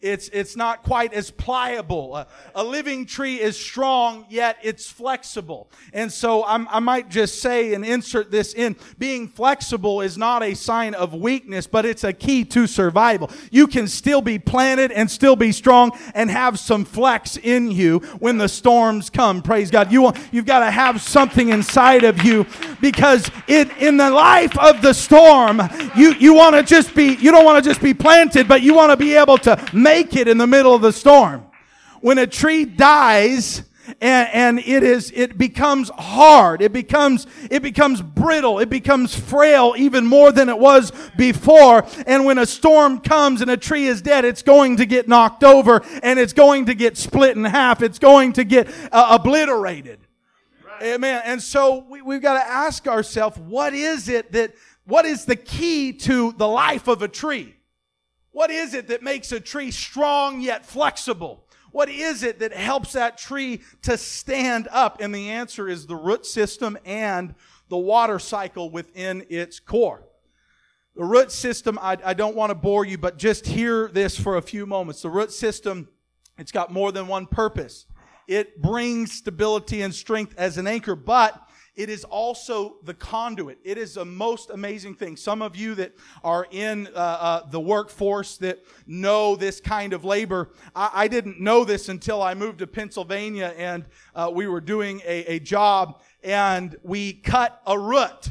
It's, 0.00 0.28
it's 0.28 0.54
not 0.54 0.84
quite 0.84 1.12
as 1.12 1.32
pliable. 1.32 2.14
A, 2.14 2.28
a 2.54 2.62
living 2.62 3.04
tree 3.04 3.40
is 3.40 3.58
strong, 3.58 4.26
yet 4.28 4.56
it's 4.62 4.88
flexible. 4.88 5.72
And 5.92 6.12
so 6.12 6.44
I'm, 6.44 6.68
i 6.68 6.78
might 6.78 7.08
just 7.08 7.42
say 7.42 7.74
and 7.74 7.84
insert 7.84 8.30
this 8.30 8.54
in. 8.54 8.76
Being 8.98 9.26
flexible 9.26 10.00
is 10.00 10.16
not 10.16 10.44
a 10.44 10.54
sign 10.54 10.94
of 10.94 11.14
weakness, 11.14 11.66
but 11.66 11.84
it's 11.84 12.04
a 12.04 12.12
key 12.12 12.44
to 12.44 12.68
survival. 12.68 13.28
You 13.50 13.66
can 13.66 13.88
still 13.88 14.22
be 14.22 14.38
planted 14.38 14.92
and 14.92 15.10
still 15.10 15.34
be 15.34 15.50
strong 15.50 15.90
and 16.14 16.30
have 16.30 16.60
some 16.60 16.84
flex 16.84 17.36
in 17.36 17.72
you 17.72 17.98
when 18.20 18.38
the 18.38 18.48
storms 18.48 19.10
come. 19.10 19.42
Praise 19.42 19.68
God. 19.68 19.90
You, 19.90 20.12
you've 20.30 20.46
got 20.46 20.60
to 20.60 20.70
have 20.70 21.02
something 21.02 21.48
inside 21.48 22.04
of 22.04 22.22
you 22.22 22.46
because 22.80 23.28
it, 23.48 23.68
in 23.78 23.96
the 23.96 24.10
life 24.10 24.56
of 24.58 24.80
the 24.80 24.92
storm, 24.92 25.60
you, 25.96 26.14
you 26.14 26.34
want 26.34 26.54
to 26.54 26.62
just 26.62 26.94
be, 26.94 27.16
you 27.16 27.32
don't 27.32 27.44
want 27.44 27.62
to 27.62 27.68
just 27.68 27.82
be 27.82 27.94
planted, 27.94 28.46
but 28.46 28.62
you 28.62 28.74
want 28.74 28.92
to 28.92 28.96
be 28.96 29.14
able 29.14 29.38
to 29.38 29.60
make 29.88 30.16
it 30.16 30.28
in 30.28 30.38
the 30.38 30.46
middle 30.46 30.74
of 30.74 30.82
the 30.82 30.92
storm. 30.92 31.46
When 32.00 32.18
a 32.18 32.26
tree 32.26 32.64
dies, 32.64 33.64
and, 34.00 34.28
and, 34.32 34.58
it 34.58 34.82
is 34.82 35.10
it 35.14 35.38
becomes 35.38 35.88
hard 35.88 36.60
it 36.60 36.74
becomes 36.74 37.26
it 37.50 37.62
becomes 37.62 38.02
brittle 38.02 38.58
it 38.58 38.68
becomes 38.68 39.18
frail 39.18 39.74
even 39.78 40.04
more 40.04 40.30
than 40.30 40.48
it 40.48 40.58
was 40.58 40.92
before. 41.16 41.86
And 42.06 42.24
when 42.24 42.38
a 42.38 42.46
storm 42.46 43.00
comes 43.00 43.40
and 43.40 43.50
a 43.50 43.56
tree 43.56 43.86
is 43.86 44.02
dead 44.02 44.24
it's 44.24 44.42
going 44.42 44.76
to 44.76 44.86
get 44.86 45.08
knocked 45.08 45.42
over 45.42 45.82
and 46.02 46.18
it's 46.18 46.34
going 46.34 46.66
to 46.66 46.74
get 46.74 46.98
split 46.98 47.36
in 47.36 47.44
half. 47.44 47.82
It's 47.82 47.98
going 47.98 48.34
to 48.34 48.44
get 48.44 48.68
uh, 48.92 49.18
obliterated. 49.18 50.00
Amen. 50.82 51.22
And 51.24 51.42
so 51.42 51.84
we, 51.88 52.02
we've 52.02 52.22
got 52.22 52.34
to 52.34 52.46
ask 52.46 52.86
ourselves 52.86 53.38
what 53.38 53.72
is 53.72 54.08
it 54.08 54.32
that 54.32 54.54
what 54.84 55.06
is 55.06 55.24
the 55.24 55.36
key 55.36 55.92
to 55.92 56.32
the 56.32 56.46
life 56.46 56.88
of 56.88 57.02
a 57.02 57.08
tree 57.08 57.57
what 58.32 58.50
is 58.50 58.74
it 58.74 58.88
that 58.88 59.02
makes 59.02 59.32
a 59.32 59.40
tree 59.40 59.70
strong 59.70 60.40
yet 60.40 60.66
flexible? 60.66 61.44
What 61.70 61.88
is 61.88 62.22
it 62.22 62.38
that 62.38 62.52
helps 62.52 62.92
that 62.92 63.18
tree 63.18 63.62
to 63.82 63.98
stand 63.98 64.68
up? 64.70 65.00
And 65.00 65.14
the 65.14 65.30
answer 65.30 65.68
is 65.68 65.86
the 65.86 65.96
root 65.96 66.26
system 66.26 66.78
and 66.84 67.34
the 67.68 67.76
water 67.76 68.18
cycle 68.18 68.70
within 68.70 69.26
its 69.28 69.60
core. 69.60 70.04
The 70.96 71.04
root 71.04 71.30
system, 71.30 71.78
I, 71.80 71.96
I 72.04 72.14
don't 72.14 72.34
want 72.34 72.50
to 72.50 72.54
bore 72.54 72.84
you, 72.84 72.98
but 72.98 73.18
just 73.18 73.46
hear 73.46 73.88
this 73.88 74.18
for 74.18 74.36
a 74.36 74.42
few 74.42 74.66
moments. 74.66 75.02
The 75.02 75.10
root 75.10 75.30
system, 75.30 75.88
it's 76.38 76.50
got 76.50 76.72
more 76.72 76.90
than 76.90 77.06
one 77.06 77.26
purpose. 77.26 77.86
It 78.26 78.60
brings 78.60 79.12
stability 79.12 79.82
and 79.82 79.94
strength 79.94 80.34
as 80.36 80.58
an 80.58 80.66
anchor, 80.66 80.96
but 80.96 81.47
it 81.78 81.88
is 81.88 82.02
also 82.02 82.78
the 82.82 82.92
conduit. 82.92 83.58
It 83.62 83.78
is 83.78 83.96
a 83.96 84.04
most 84.04 84.50
amazing 84.50 84.96
thing. 84.96 85.16
Some 85.16 85.40
of 85.40 85.54
you 85.54 85.76
that 85.76 85.94
are 86.24 86.48
in 86.50 86.88
uh, 86.88 86.90
uh, 86.98 87.46
the 87.50 87.60
workforce 87.60 88.36
that 88.38 88.58
know 88.88 89.36
this 89.36 89.60
kind 89.60 89.92
of 89.92 90.04
labor, 90.04 90.50
I, 90.74 90.90
I, 90.92 91.08
didn't 91.08 91.40
know 91.40 91.64
this 91.64 91.88
until 91.88 92.20
I 92.20 92.34
moved 92.34 92.58
to 92.58 92.66
Pennsylvania 92.66 93.54
and 93.56 93.84
uh, 94.12 94.28
we 94.34 94.48
were 94.48 94.60
doing 94.60 95.00
a, 95.06 95.36
a, 95.36 95.38
job 95.38 96.02
and 96.24 96.74
we 96.82 97.12
cut 97.12 97.62
a 97.64 97.78
root. 97.78 98.30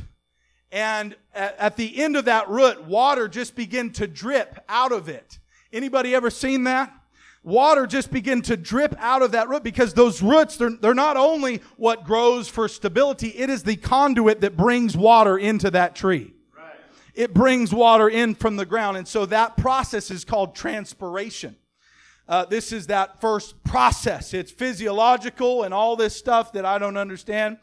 And 0.69 1.15
at, 1.33 1.57
at 1.57 1.77
the 1.77 2.03
end 2.03 2.17
of 2.17 2.25
that 2.25 2.49
root, 2.49 2.83
water 2.83 3.29
just 3.29 3.55
began 3.55 3.91
to 3.91 4.07
drip 4.07 4.59
out 4.67 4.91
of 4.91 5.07
it. 5.07 5.39
Anybody 5.71 6.13
ever 6.13 6.29
seen 6.29 6.65
that? 6.65 6.93
Water 7.47 7.87
just 7.87 8.11
begin 8.11 8.41
to 8.41 8.57
drip 8.57 8.93
out 8.99 9.21
of 9.21 9.31
that 9.31 9.47
root 9.47 9.63
because 9.63 9.93
those 9.93 10.21
roots, 10.21 10.57
they're, 10.57 10.69
they're 10.69 10.93
not 10.93 11.15
only 11.15 11.61
what 11.77 12.03
grows 12.03 12.49
for 12.49 12.67
stability, 12.67 13.29
it 13.29 13.49
is 13.49 13.63
the 13.63 13.77
conduit 13.77 14.41
that 14.41 14.57
brings 14.57 14.97
water 14.97 15.37
into 15.37 15.71
that 15.71 15.95
tree. 15.95 16.33
Right. 16.55 16.75
It 17.15 17.33
brings 17.33 17.73
water 17.73 18.09
in 18.09 18.35
from 18.35 18.57
the 18.57 18.65
ground. 18.65 18.97
And 18.97 19.07
so 19.07 19.25
that 19.27 19.55
process 19.55 20.11
is 20.11 20.25
called 20.25 20.55
transpiration. 20.55 21.55
Uh, 22.27 22.43
this 22.43 22.73
is 22.73 22.87
that 22.87 23.21
first 23.21 23.63
process. 23.63 24.33
It's 24.33 24.51
physiological 24.51 25.63
and 25.63 25.73
all 25.73 25.95
this 25.95 26.13
stuff 26.13 26.51
that 26.51 26.65
I 26.65 26.77
don't 26.77 26.97
understand. 26.97 27.57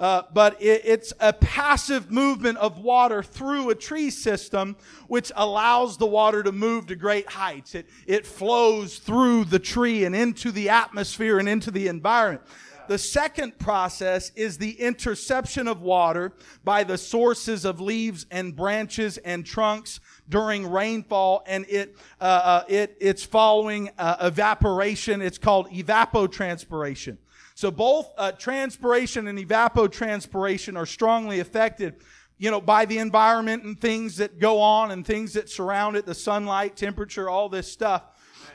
Uh, 0.00 0.22
but 0.32 0.60
it, 0.62 0.80
it's 0.84 1.12
a 1.20 1.30
passive 1.30 2.10
movement 2.10 2.56
of 2.56 2.78
water 2.78 3.22
through 3.22 3.68
a 3.68 3.74
tree 3.74 4.08
system, 4.08 4.74
which 5.08 5.30
allows 5.36 5.98
the 5.98 6.06
water 6.06 6.42
to 6.42 6.50
move 6.50 6.86
to 6.86 6.96
great 6.96 7.28
heights. 7.28 7.74
It, 7.74 7.86
it 8.06 8.26
flows 8.26 8.98
through 8.98 9.44
the 9.44 9.58
tree 9.58 10.06
and 10.06 10.16
into 10.16 10.50
the 10.52 10.70
atmosphere 10.70 11.38
and 11.38 11.46
into 11.46 11.70
the 11.70 11.88
environment. 11.88 12.42
The 12.88 12.96
second 12.98 13.58
process 13.58 14.32
is 14.34 14.58
the 14.58 14.72
interception 14.80 15.68
of 15.68 15.82
water 15.82 16.32
by 16.64 16.82
the 16.82 16.98
sources 16.98 17.64
of 17.64 17.80
leaves 17.80 18.26
and 18.32 18.56
branches 18.56 19.18
and 19.18 19.46
trunks 19.46 20.00
during 20.28 20.68
rainfall, 20.68 21.44
and 21.46 21.66
it, 21.68 21.96
uh, 22.20 22.24
uh, 22.24 22.64
it 22.68 22.96
it's 23.00 23.22
following 23.22 23.90
uh, 23.96 24.16
evaporation. 24.22 25.22
It's 25.22 25.38
called 25.38 25.70
evapotranspiration. 25.70 27.18
So 27.60 27.70
both 27.70 28.10
uh, 28.16 28.32
transpiration 28.32 29.26
and 29.26 29.38
evapotranspiration 29.38 30.78
are 30.78 30.86
strongly 30.86 31.40
affected, 31.40 31.96
you 32.38 32.50
know, 32.50 32.58
by 32.58 32.86
the 32.86 32.96
environment 32.96 33.64
and 33.64 33.78
things 33.78 34.16
that 34.16 34.38
go 34.38 34.60
on 34.60 34.92
and 34.92 35.04
things 35.04 35.34
that 35.34 35.50
surround 35.50 35.94
it, 35.94 36.06
the 36.06 36.14
sunlight, 36.14 36.74
temperature, 36.74 37.28
all 37.28 37.50
this 37.50 37.70
stuff. 37.70 38.04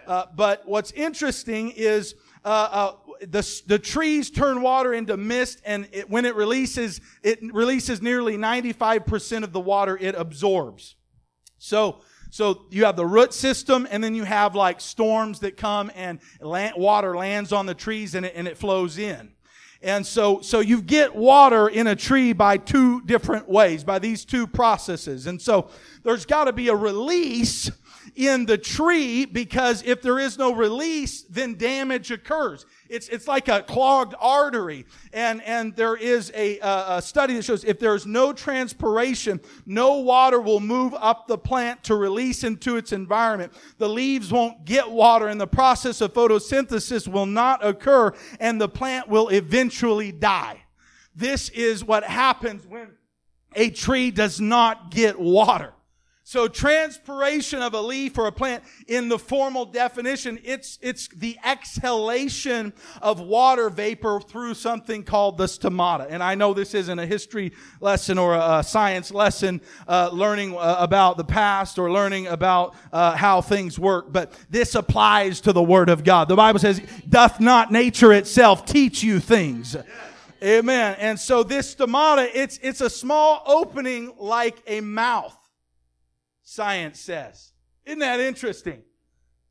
Uh, 0.07 0.25
but 0.35 0.63
what's 0.65 0.91
interesting 0.93 1.69
is 1.75 2.15
uh, 2.43 2.47
uh, 2.47 2.91
the, 3.27 3.61
the 3.67 3.77
trees 3.77 4.31
turn 4.31 4.63
water 4.63 4.91
into 4.91 5.15
mist, 5.17 5.61
and 5.65 5.87
it, 5.91 6.09
when 6.09 6.25
it 6.25 6.33
releases, 6.33 6.99
it 7.21 7.37
releases 7.53 8.01
nearly 8.01 8.37
95% 8.37 9.43
of 9.43 9.53
the 9.53 9.59
water 9.59 9.95
it 10.01 10.15
absorbs. 10.15 10.95
So 11.59 12.01
so 12.35 12.65
you 12.69 12.83
have 12.83 12.97
the 12.97 13.05
root 13.05 13.33
system, 13.33 13.87
and 13.89 14.03
then 14.03 14.13
you 14.13 14.25
have 14.25 14.55
like 14.55 14.81
storms 14.81 15.39
that 15.39 15.55
come 15.55 15.89
and 15.95 16.19
land, 16.41 16.73
water 16.75 17.15
lands 17.15 17.53
on 17.53 17.65
the 17.65 17.73
trees 17.73 18.13
and 18.13 18.25
it, 18.25 18.33
and 18.35 18.45
it 18.45 18.57
flows 18.57 18.97
in. 18.97 19.31
And 19.81 20.05
so, 20.05 20.41
so 20.41 20.59
you 20.59 20.81
get 20.81 21.15
water 21.15 21.69
in 21.69 21.87
a 21.87 21.95
tree 21.95 22.33
by 22.33 22.57
two 22.57 22.99
different 23.03 23.47
ways, 23.47 23.85
by 23.85 23.99
these 23.99 24.25
two 24.25 24.47
processes. 24.47 25.27
And 25.27 25.41
so 25.41 25.69
there's 26.03 26.25
got 26.25 26.45
to 26.45 26.51
be 26.51 26.67
a 26.67 26.75
release 26.75 27.71
in 28.17 28.45
the 28.45 28.57
tree 28.57 29.23
because 29.23 29.81
if 29.83 30.01
there 30.01 30.19
is 30.19 30.37
no 30.37 30.53
release, 30.53 31.21
then 31.21 31.55
damage 31.55 32.11
occurs. 32.11 32.65
It's, 32.89 33.07
it's 33.09 33.27
like 33.27 33.47
a 33.47 33.61
clogged 33.61 34.15
artery. 34.19 34.85
And, 35.13 35.41
and 35.43 35.75
there 35.75 35.95
is 35.95 36.31
a, 36.35 36.59
a 36.59 37.01
study 37.01 37.33
that 37.35 37.45
shows 37.45 37.63
if 37.63 37.79
there's 37.79 38.05
no 38.05 38.33
transpiration, 38.33 39.39
no 39.65 39.99
water 39.99 40.39
will 40.39 40.59
move 40.59 40.93
up 40.95 41.27
the 41.27 41.37
plant 41.37 41.83
to 41.85 41.95
release 41.95 42.43
into 42.43 42.77
its 42.77 42.91
environment. 42.91 43.53
The 43.77 43.89
leaves 43.89 44.31
won't 44.31 44.65
get 44.65 44.89
water 44.89 45.27
and 45.27 45.39
the 45.39 45.47
process 45.47 46.01
of 46.01 46.13
photosynthesis 46.13 47.07
will 47.07 47.25
not 47.25 47.65
occur 47.65 48.13
and 48.39 48.59
the 48.59 48.69
plant 48.69 49.07
will 49.07 49.29
eventually 49.29 50.11
die. 50.11 50.63
This 51.15 51.49
is 51.49 51.83
what 51.83 52.03
happens 52.03 52.65
when 52.67 52.91
a 53.55 53.69
tree 53.69 54.11
does 54.11 54.41
not 54.41 54.91
get 54.91 55.19
water. 55.19 55.74
So 56.27 56.47
transpiration 56.47 57.61
of 57.61 57.75
a 57.75 57.81
leaf 57.81 58.17
or 58.17 58.25
a 58.25 58.31
plant 58.31 58.63
in 58.87 59.09
the 59.09 59.19
formal 59.19 59.63
definition, 59.63 60.39
it's, 60.43 60.79
it's 60.81 61.07
the 61.09 61.37
exhalation 61.45 62.73
of 62.99 63.19
water 63.19 63.69
vapor 63.69 64.19
through 64.19 64.55
something 64.55 65.03
called 65.03 65.37
the 65.37 65.45
stomata. 65.45 66.07
And 66.09 66.23
I 66.23 66.33
know 66.33 66.55
this 66.55 66.73
isn't 66.73 66.97
a 66.97 67.05
history 67.05 67.51
lesson 67.79 68.17
or 68.17 68.33
a, 68.33 68.63
science 68.63 69.11
lesson, 69.11 69.61
uh, 69.87 70.09
learning 70.11 70.55
uh, 70.55 70.77
about 70.79 71.17
the 71.17 71.23
past 71.23 71.77
or 71.77 71.91
learning 71.91 72.25
about 72.25 72.73
uh, 72.91 73.15
how 73.15 73.39
things 73.39 73.77
work, 73.77 74.11
but 74.11 74.33
this 74.49 74.73
applies 74.73 75.41
to 75.41 75.53
the 75.53 75.61
Word 75.61 75.89
of 75.89 76.03
God. 76.03 76.27
The 76.27 76.35
Bible 76.35 76.57
says, 76.57 76.81
doth 77.07 77.39
not 77.39 77.71
nature 77.71 78.11
itself 78.11 78.65
teach 78.65 79.03
you 79.03 79.19
things? 79.19 79.77
Amen. 80.41 80.97
And 80.99 81.19
so 81.19 81.43
this 81.43 81.75
stomata, 81.75 82.27
it's, 82.33 82.59
it's 82.63 82.81
a 82.81 82.89
small 82.89 83.43
opening 83.45 84.11
like 84.17 84.57
a 84.65 84.81
mouth 84.81 85.37
science 86.45 87.01
says. 87.01 87.51
Isn't 87.85 87.99
that 87.99 88.21
interesting? 88.21 88.83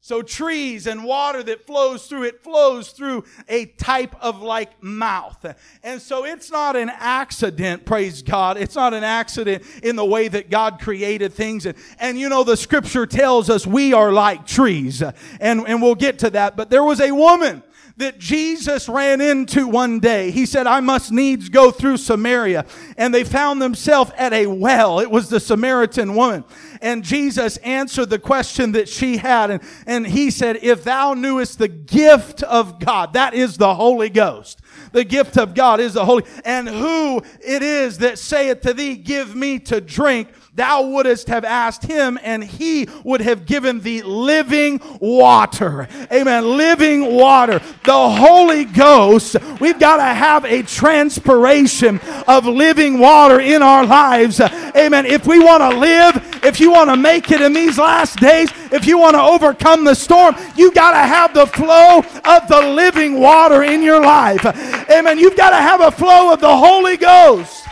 So 0.01 0.21
trees 0.21 0.87
and 0.87 1.03
water 1.03 1.43
that 1.43 1.67
flows 1.67 2.07
through 2.07 2.25
it 2.25 2.43
flows 2.43 2.91
through 2.91 3.25
a 3.49 3.65
type 3.65 4.15
of 4.21 4.43
like 4.43 4.83
mouth. 4.83 5.47
And 5.83 6.01
so 6.01 6.27
it's 6.27 6.51
not 6.51 6.77
an 6.77 6.91
accident, 6.91 7.87
praise 7.87 8.21
God. 8.21 8.59
It's 8.59 8.75
not 8.75 8.93
an 8.93 9.03
accident 9.03 9.65
in 9.83 9.97
the 9.97 10.05
way 10.05 10.29
that 10.29 10.51
God 10.51 10.79
created 10.79 11.33
things. 11.33 11.65
And, 11.65 11.75
and 11.99 12.19
you 12.19 12.29
know, 12.29 12.45
the 12.45 12.57
scripture 12.57 13.07
tells 13.07 13.49
us 13.49 13.67
we 13.67 13.95
are 13.95 14.13
like 14.13 14.47
trees. 14.47 15.03
And, 15.41 15.67
and 15.67 15.81
we'll 15.81 15.95
get 15.95 16.19
to 16.19 16.31
that. 16.31 16.55
But 16.55 16.69
there 16.69 16.85
was 16.85 17.01
a 17.01 17.11
woman 17.11 17.63
that 17.97 18.19
Jesus 18.19 18.89
ran 18.89 19.21
into 19.21 19.69
one 19.69 20.01
day. 20.01 20.33
He 20.33 20.47
said, 20.47 20.67
I 20.67 20.81
must 20.81 21.13
needs 21.13 21.49
go 21.49 21.71
through 21.71 21.99
Samaria. 21.99 22.67
And 22.97 23.15
they 23.15 23.23
found 23.23 23.63
themselves 23.63 24.11
at 24.17 24.33
a 24.33 24.47
well. 24.49 24.99
It 24.99 25.11
was 25.11 25.29
the 25.29 25.39
Samaritan 25.39 26.17
woman. 26.17 26.45
And 26.81 27.05
Jesus 27.05 27.57
answered 27.59 28.11
the 28.11 28.19
question 28.19 28.73
that 28.73 28.89
she 28.89 29.19
had. 29.19 29.51
And, 29.53 29.63
and 29.87 30.07
he 30.07 30.33
said, 30.33 30.59
If 30.63 30.83
thou 30.83 31.15
knewest 31.15 31.59
the 31.59 31.69
gift 31.69 32.43
of 32.43 32.81
God, 32.81 33.13
that 33.13 33.33
is 33.33 33.57
the 33.57 33.75
Holy 33.77 34.11
Ghost. 34.11 34.61
The 34.91 35.05
gift 35.05 35.39
of 35.39 35.55
God 35.55 35.79
is 35.79 35.95
the 35.95 36.05
Holy. 36.05 36.25
And 36.45 36.69
who 36.69 37.23
it 37.41 37.63
is 37.63 37.99
that 37.99 38.19
saith 38.19 38.63
to 38.63 38.75
thee, 38.75 38.97
Give 38.97 39.37
me 39.37 39.61
to 39.61 39.81
drink, 39.81 40.29
thou 40.54 40.82
wouldest 40.82 41.28
have 41.28 41.44
asked 41.44 41.84
him, 41.84 42.18
and 42.23 42.42
he 42.42 42.88
would 43.02 43.20
have 43.20 43.46
given 43.46 43.80
thee 43.80 44.02
living 44.02 44.80
water. 45.00 45.88
Amen. 46.12 46.56
Living 46.56 47.14
water. 47.14 47.61
The 47.84 48.08
Holy 48.11 48.64
Ghost, 48.64 49.37
we've 49.61 49.78
got 49.78 49.96
to 49.96 50.02
have 50.02 50.44
a 50.44 50.62
transpiration 50.62 52.00
of 52.28 52.46
living 52.46 52.99
water 52.99 53.40
in 53.40 53.62
our 53.62 53.84
lives. 53.84 54.40
Amen. 54.40 55.06
If 55.06 55.26
we 55.26 55.38
want 55.38 55.62
to 55.62 55.78
live, 55.78 56.40
if 56.44 56.61
you 56.61 56.70
want 56.70 56.90
to 56.90 56.96
make 56.96 57.30
it 57.30 57.40
in 57.40 57.52
these 57.52 57.78
last 57.78 58.18
days, 58.18 58.50
if 58.70 58.87
you 58.87 58.99
want 58.99 59.14
to 59.14 59.23
overcome 59.23 59.84
the 59.84 59.94
storm, 59.94 60.37
you 60.56 60.73
got 60.73 60.92
to 60.92 60.99
have 60.99 61.34
the 61.34 61.46
flow 61.46 61.99
of 61.99 62.49
the 62.49 62.61
living 62.75 63.18
water 63.18 63.62
in 63.62 63.82
your 63.82 64.00
life. 64.00 64.44
Amen. 64.90 65.18
You've 65.18 65.37
got 65.37 65.50
to 65.50 65.56
have 65.56 65.80
a 65.80 65.90
flow 65.90 66.32
of 66.32 66.40
the 66.40 66.56
Holy 66.56 66.96
Ghost. 66.96 67.63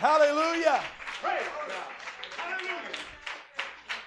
Hallelujah. 0.00 0.80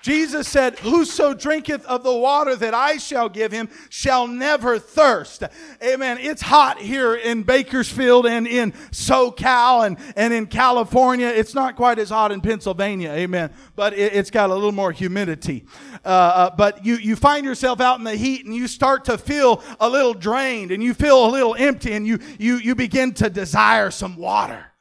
Jesus 0.02 0.48
said, 0.48 0.80
Whoso 0.80 1.36
drinketh 1.36 1.86
of 1.86 2.04
the 2.04 2.14
water 2.14 2.56
that 2.56 2.74
I 2.74 2.98
shall 2.98 3.30
give 3.30 3.52
him 3.52 3.70
shall 3.90 4.26
never 4.28 4.80
thirst. 4.80 5.44
Amen. 5.84 6.18
It's 6.18 6.42
hot 6.42 6.80
here 6.80 7.14
in 7.14 7.44
Bakersfield 7.44 8.26
and 8.26 8.48
in 8.48 8.72
SoCal 8.92 9.86
and, 9.86 9.98
and 10.16 10.34
in 10.34 10.48
California. 10.48 11.28
It's 11.28 11.54
not 11.54 11.76
quite 11.76 12.00
as 12.00 12.10
hot 12.10 12.32
in 12.32 12.42
Pennsylvania. 12.42 13.12
Amen. 13.12 13.54
But 13.76 13.94
it, 13.94 14.14
has 14.14 14.32
got 14.32 14.50
a 14.50 14.54
little 14.56 14.72
more 14.72 14.92
humidity. 14.92 15.64
Uh, 16.04 16.08
uh, 16.08 16.56
but 16.56 16.84
you, 16.84 16.96
you 16.96 17.16
find 17.16 17.46
yourself 17.46 17.80
out 17.80 18.00
in 18.00 18.04
the 18.04 18.16
heat 18.16 18.46
and 18.46 18.56
you 18.56 18.68
start 18.68 19.06
to 19.06 19.18
feel 19.20 19.64
a 19.80 19.88
little 19.88 20.16
drained 20.16 20.72
and 20.72 20.82
you 20.82 20.96
feel 20.96 21.28
a 21.28 21.30
little 21.30 21.54
empty 21.54 21.94
and 21.94 22.08
you, 22.08 22.18
you, 22.40 22.56
you 22.56 22.74
begin 22.74 23.14
to 23.14 23.30
desire 23.30 23.92
some 23.92 24.18
water 24.18 24.73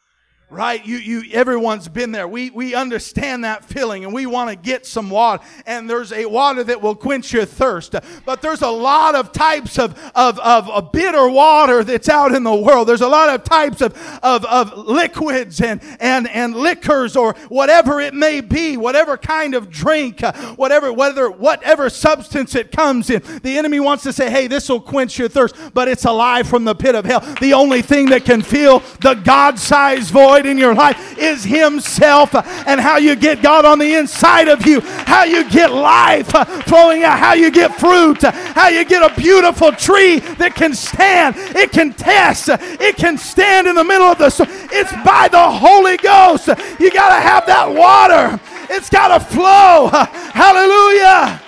right? 0.53 0.85
You 0.85 0.99
you 0.99 1.25
everyone's 1.33 1.89
been 1.89 2.13
there. 2.13 2.29
We 2.29 2.51
we 2.51 2.75
understand 2.75 3.45
that 3.45 3.65
feeling 3.65 4.05
and 4.05 4.13
we 4.13 4.27
want 4.27 4.51
to 4.51 4.57
get 4.57 4.87
some 4.87 5.09
water. 5.09 5.43
And 5.67 5.89
there's 5.89 6.13
a 6.13 6.27
water 6.27 6.63
that 6.63 6.83
will 6.83 6.95
quench 6.95 7.33
your 7.33 7.47
thirst. 7.47 7.95
But 8.27 8.43
there's 8.43 8.61
a 8.61 8.69
lot 8.69 9.15
of 9.15 9.33
types 9.33 9.79
of 9.79 9.99
of 10.15 10.39
of, 10.39 10.69
of 10.69 10.93
bitter 10.93 11.29
water 11.29 11.83
that's 11.83 12.09
out 12.09 12.35
in 12.35 12.45
the 12.45 12.55
world. 12.55 12.87
There's 12.87 13.01
a 13.01 13.09
lot 13.09 13.31
of 13.31 13.45
types 13.45 13.81
of 13.81 13.97
of 14.23 14.45
of 14.45 14.77
liquids 14.77 15.61
and 15.63 15.81
and 15.99 16.29
and 16.29 16.55
liquors 16.55 17.17
or 17.17 17.33
whatever 17.49 18.01
it 18.01 18.13
may 18.13 18.43
be 18.43 18.77
whatever 18.77 19.17
kind 19.17 19.55
of 19.55 19.71
drink 19.71 20.23
uh, 20.23 20.33
whatever 20.57 20.93
whether 20.93 21.31
whatever 21.31 21.89
substance 21.89 22.55
it 22.55 22.71
comes 22.71 23.09
in. 23.09 23.23
The 23.43 23.57
enemy 23.57 23.81
wants 23.81 24.03
to 24.03 24.13
say 24.13 24.31
hey 24.31 24.49
this 24.49 24.69
will 24.69 24.81
quench 24.81 25.19
your 25.19 25.29
thirst 25.29 25.57
but 25.73 25.89
it's 25.89 26.05
a 26.05 26.13
lie 26.13 26.43
from 26.43 26.65
the 26.65 26.75
pit 26.75 26.95
of 26.95 27.07
hell. 27.07 27.21
The 27.41 27.55
only 27.55 27.81
thing 27.81 28.11
that 28.11 28.27
can 28.27 28.43
fill 28.43 28.81
the 29.01 29.15
god-sized 29.15 30.11
void 30.11 30.42
in 30.47 30.59
your 30.59 30.75
life 30.75 31.19
is 31.19 31.45
Himself 31.45 32.35
and 32.35 32.81
how 32.81 32.99
you 32.99 33.17
get 33.17 33.43
God 33.43 33.65
on 33.65 33.79
the 33.79 33.95
inside 33.95 34.49
of 34.49 34.67
you, 34.67 34.81
how 34.81 35.25
you 35.25 35.49
get 35.49 35.73
life 35.73 36.29
flowing 36.67 37.05
out, 37.05 37.19
how 37.19 37.35
you 37.35 37.51
get 37.51 37.75
fruit, 37.79 38.23
how 38.23 38.69
you 38.69 38.85
get 38.85 39.03
a 39.03 39.15
beautiful 39.21 39.73
tree 39.73 40.19
that 40.19 40.55
can 40.55 40.75
stand, 40.75 41.35
it 41.57 41.71
can 41.73 41.93
test, 41.93 42.49
it 42.51 42.97
can 42.97 43.19
stand 43.19 43.67
in 43.67 43.75
the 43.75 43.85
middle 43.85 44.07
of 44.07 44.19
the. 44.19 44.33
It's 44.73 44.93
by 45.05 45.29
the 45.29 45.51
Holy 45.51 45.97
Ghost. 45.97 46.49
You 46.79 46.91
got 46.91 47.15
to 47.15 47.21
have 47.21 47.47
that 47.47 47.73
water, 47.73 48.41
it's 48.71 48.91
got 48.91 49.09
to 49.09 49.25
flow. 49.25 49.89
Hallelujah 50.33 51.41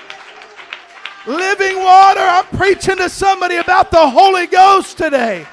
living 1.27 1.77
water. 1.77 2.21
I'm 2.21 2.45
preaching 2.57 2.97
to 2.99 3.09
somebody 3.09 3.57
about 3.57 3.91
the 3.91 4.09
Holy 4.09 4.47
Ghost 4.47 4.99
today. 4.99 5.47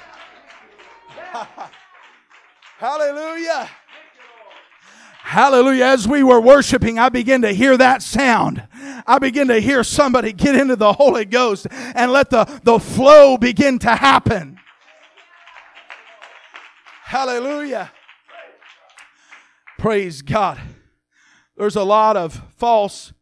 Hallelujah. 2.82 3.70
Hallelujah. 5.22 5.86
As 5.86 6.08
we 6.08 6.24
were 6.24 6.42
worshiping, 6.42 6.98
I 6.98 7.10
began 7.10 7.44
to 7.44 7.54
hear 7.54 7.78
that 7.78 8.02
sound. 8.02 8.68
I 9.06 9.20
began 9.20 9.50
to 9.50 9.60
hear 9.60 9.84
somebody 9.84 10.34
get 10.34 10.56
into 10.56 10.76
the 10.76 10.94
Holy 10.94 11.26
Ghost 11.26 11.68
and 11.70 12.12
let 12.12 12.32
the, 12.32 12.46
the 12.64 12.80
flow 12.80 13.38
begin 13.38 13.78
to 13.80 13.96
happen. 13.96 14.58
Hallelujah. 17.04 17.92
Praise 19.78 20.24
God. 20.24 20.60
There's 21.56 21.76
a 21.76 21.84
lot 21.84 22.18
of 22.18 22.42
false 22.58 23.14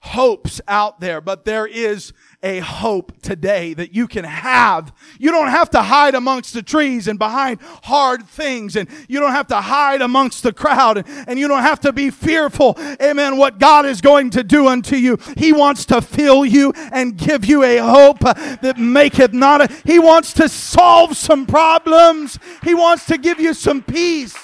hopes 0.00 0.60
out 0.66 0.98
there, 0.98 1.20
but 1.20 1.44
there 1.44 1.68
is 1.68 2.12
a 2.44 2.60
hope 2.60 3.20
today 3.22 3.72
that 3.74 3.94
you 3.94 4.06
can 4.06 4.24
have. 4.24 4.92
You 5.18 5.30
don't 5.30 5.48
have 5.48 5.70
to 5.70 5.82
hide 5.82 6.14
amongst 6.14 6.52
the 6.52 6.62
trees 6.62 7.08
and 7.08 7.18
behind 7.18 7.60
hard 7.84 8.26
things, 8.26 8.76
and 8.76 8.88
you 9.08 9.18
don't 9.18 9.32
have 9.32 9.46
to 9.48 9.60
hide 9.60 10.02
amongst 10.02 10.42
the 10.42 10.52
crowd, 10.52 10.98
and, 10.98 11.08
and 11.26 11.38
you 11.38 11.48
don't 11.48 11.62
have 11.62 11.80
to 11.80 11.92
be 11.92 12.10
fearful, 12.10 12.76
amen, 13.02 13.38
what 13.38 13.58
God 13.58 13.86
is 13.86 14.00
going 14.00 14.30
to 14.30 14.44
do 14.44 14.68
unto 14.68 14.94
you. 14.94 15.18
He 15.36 15.52
wants 15.52 15.86
to 15.86 16.02
fill 16.02 16.44
you 16.44 16.72
and 16.92 17.16
give 17.16 17.44
you 17.44 17.64
a 17.64 17.78
hope 17.78 18.20
that 18.20 18.76
maketh 18.78 19.32
not. 19.32 19.62
A, 19.62 19.74
he 19.84 19.98
wants 19.98 20.34
to 20.34 20.48
solve 20.48 21.16
some 21.16 21.46
problems, 21.46 22.38
He 22.62 22.74
wants 22.74 23.06
to 23.06 23.16
give 23.16 23.40
you 23.40 23.54
some 23.54 23.82
peace. 23.82 24.36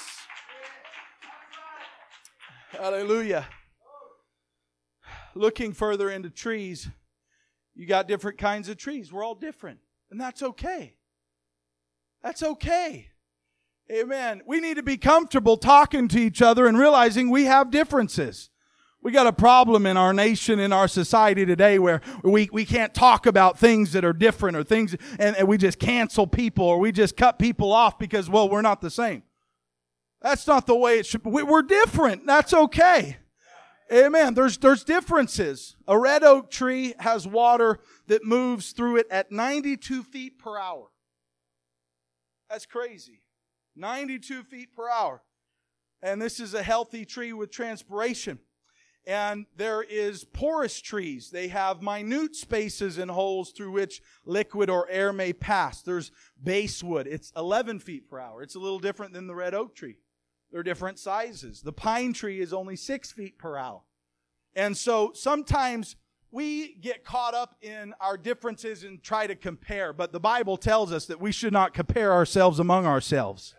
Hallelujah 2.71 3.45
looking 5.35 5.73
further 5.73 6.09
into 6.09 6.29
trees, 6.29 6.89
you 7.73 7.87
got 7.87 8.07
different 8.07 8.37
kinds 8.37 8.69
of 8.69 8.77
trees. 8.77 9.11
We're 9.11 9.23
all 9.23 9.35
different, 9.35 9.79
and 10.09 10.19
that's 10.19 10.43
okay. 10.43 10.95
That's 12.23 12.43
okay. 12.43 13.07
Amen. 13.91 14.41
We 14.45 14.59
need 14.61 14.77
to 14.77 14.83
be 14.83 14.97
comfortable 14.97 15.57
talking 15.57 16.07
to 16.09 16.19
each 16.19 16.41
other 16.41 16.67
and 16.67 16.77
realizing 16.77 17.29
we 17.29 17.45
have 17.45 17.71
differences. 17.71 18.49
We 19.03 19.11
got 19.11 19.25
a 19.25 19.33
problem 19.33 19.87
in 19.87 19.97
our 19.97 20.13
nation, 20.13 20.59
in 20.59 20.71
our 20.71 20.87
society 20.87 21.45
today 21.45 21.79
where 21.79 22.01
we, 22.23 22.49
we 22.53 22.65
can't 22.65 22.93
talk 22.93 23.25
about 23.25 23.57
things 23.57 23.93
that 23.93 24.05
are 24.05 24.13
different 24.13 24.55
or 24.55 24.63
things, 24.63 24.95
and, 25.17 25.35
and 25.35 25.47
we 25.47 25.57
just 25.57 25.79
cancel 25.79 26.27
people 26.27 26.65
or 26.65 26.79
we 26.79 26.91
just 26.91 27.17
cut 27.17 27.39
people 27.39 27.73
off 27.73 27.97
because, 27.97 28.29
well, 28.29 28.47
we're 28.47 28.61
not 28.61 28.79
the 28.79 28.91
same. 28.91 29.23
That's 30.21 30.45
not 30.45 30.67
the 30.67 30.75
way 30.75 30.99
it 30.99 31.07
should 31.07 31.23
be. 31.23 31.31
We're 31.31 31.63
different. 31.63 32.27
That's 32.27 32.53
okay. 32.53 33.17
Amen. 33.91 34.33
There's, 34.33 34.57
there's 34.57 34.85
differences. 34.85 35.75
A 35.85 35.99
red 35.99 36.23
oak 36.23 36.49
tree 36.49 36.93
has 36.99 37.27
water 37.27 37.79
that 38.07 38.23
moves 38.23 38.71
through 38.71 38.97
it 38.97 39.07
at 39.11 39.31
92 39.31 40.03
feet 40.03 40.39
per 40.39 40.57
hour. 40.57 40.87
That's 42.49 42.65
crazy. 42.65 43.21
92 43.75 44.43
feet 44.43 44.73
per 44.73 44.89
hour. 44.89 45.21
And 46.01 46.21
this 46.21 46.39
is 46.39 46.53
a 46.53 46.63
healthy 46.63 47.05
tree 47.05 47.33
with 47.33 47.51
transpiration. 47.51 48.39
And 49.05 49.45
there 49.57 49.81
is 49.81 50.23
porous 50.23 50.79
trees. 50.79 51.29
They 51.31 51.47
have 51.49 51.81
minute 51.81 52.35
spaces 52.35 52.97
and 52.97 53.11
holes 53.11 53.51
through 53.51 53.71
which 53.71 54.01
liquid 54.25 54.69
or 54.69 54.87
air 54.89 55.11
may 55.11 55.33
pass. 55.33 55.81
There's 55.81 56.11
basswood. 56.41 57.07
It's 57.07 57.33
11 57.35 57.79
feet 57.79 58.09
per 58.09 58.19
hour. 58.19 58.41
It's 58.41 58.55
a 58.55 58.59
little 58.59 58.79
different 58.79 59.13
than 59.13 59.27
the 59.27 59.35
red 59.35 59.53
oak 59.53 59.75
tree. 59.75 59.97
They're 60.51 60.63
different 60.63 60.99
sizes. 60.99 61.61
The 61.61 61.71
pine 61.71 62.13
tree 62.13 62.41
is 62.41 62.53
only 62.53 62.75
six 62.75 63.11
feet 63.11 63.37
per 63.37 63.57
hour. 63.57 63.81
And 64.55 64.75
so 64.75 65.11
sometimes 65.13 65.95
we 66.31 66.75
get 66.75 67.03
caught 67.03 67.33
up 67.33 67.55
in 67.61 67.93
our 67.99 68.17
differences 68.17 68.83
and 68.83 69.01
try 69.01 69.27
to 69.27 69.35
compare, 69.35 69.93
but 69.93 70.11
the 70.11 70.19
Bible 70.19 70.57
tells 70.57 70.91
us 70.91 71.05
that 71.05 71.19
we 71.19 71.31
should 71.31 71.53
not 71.53 71.73
compare 71.73 72.11
ourselves 72.13 72.59
among 72.59 72.85
ourselves. 72.85 73.53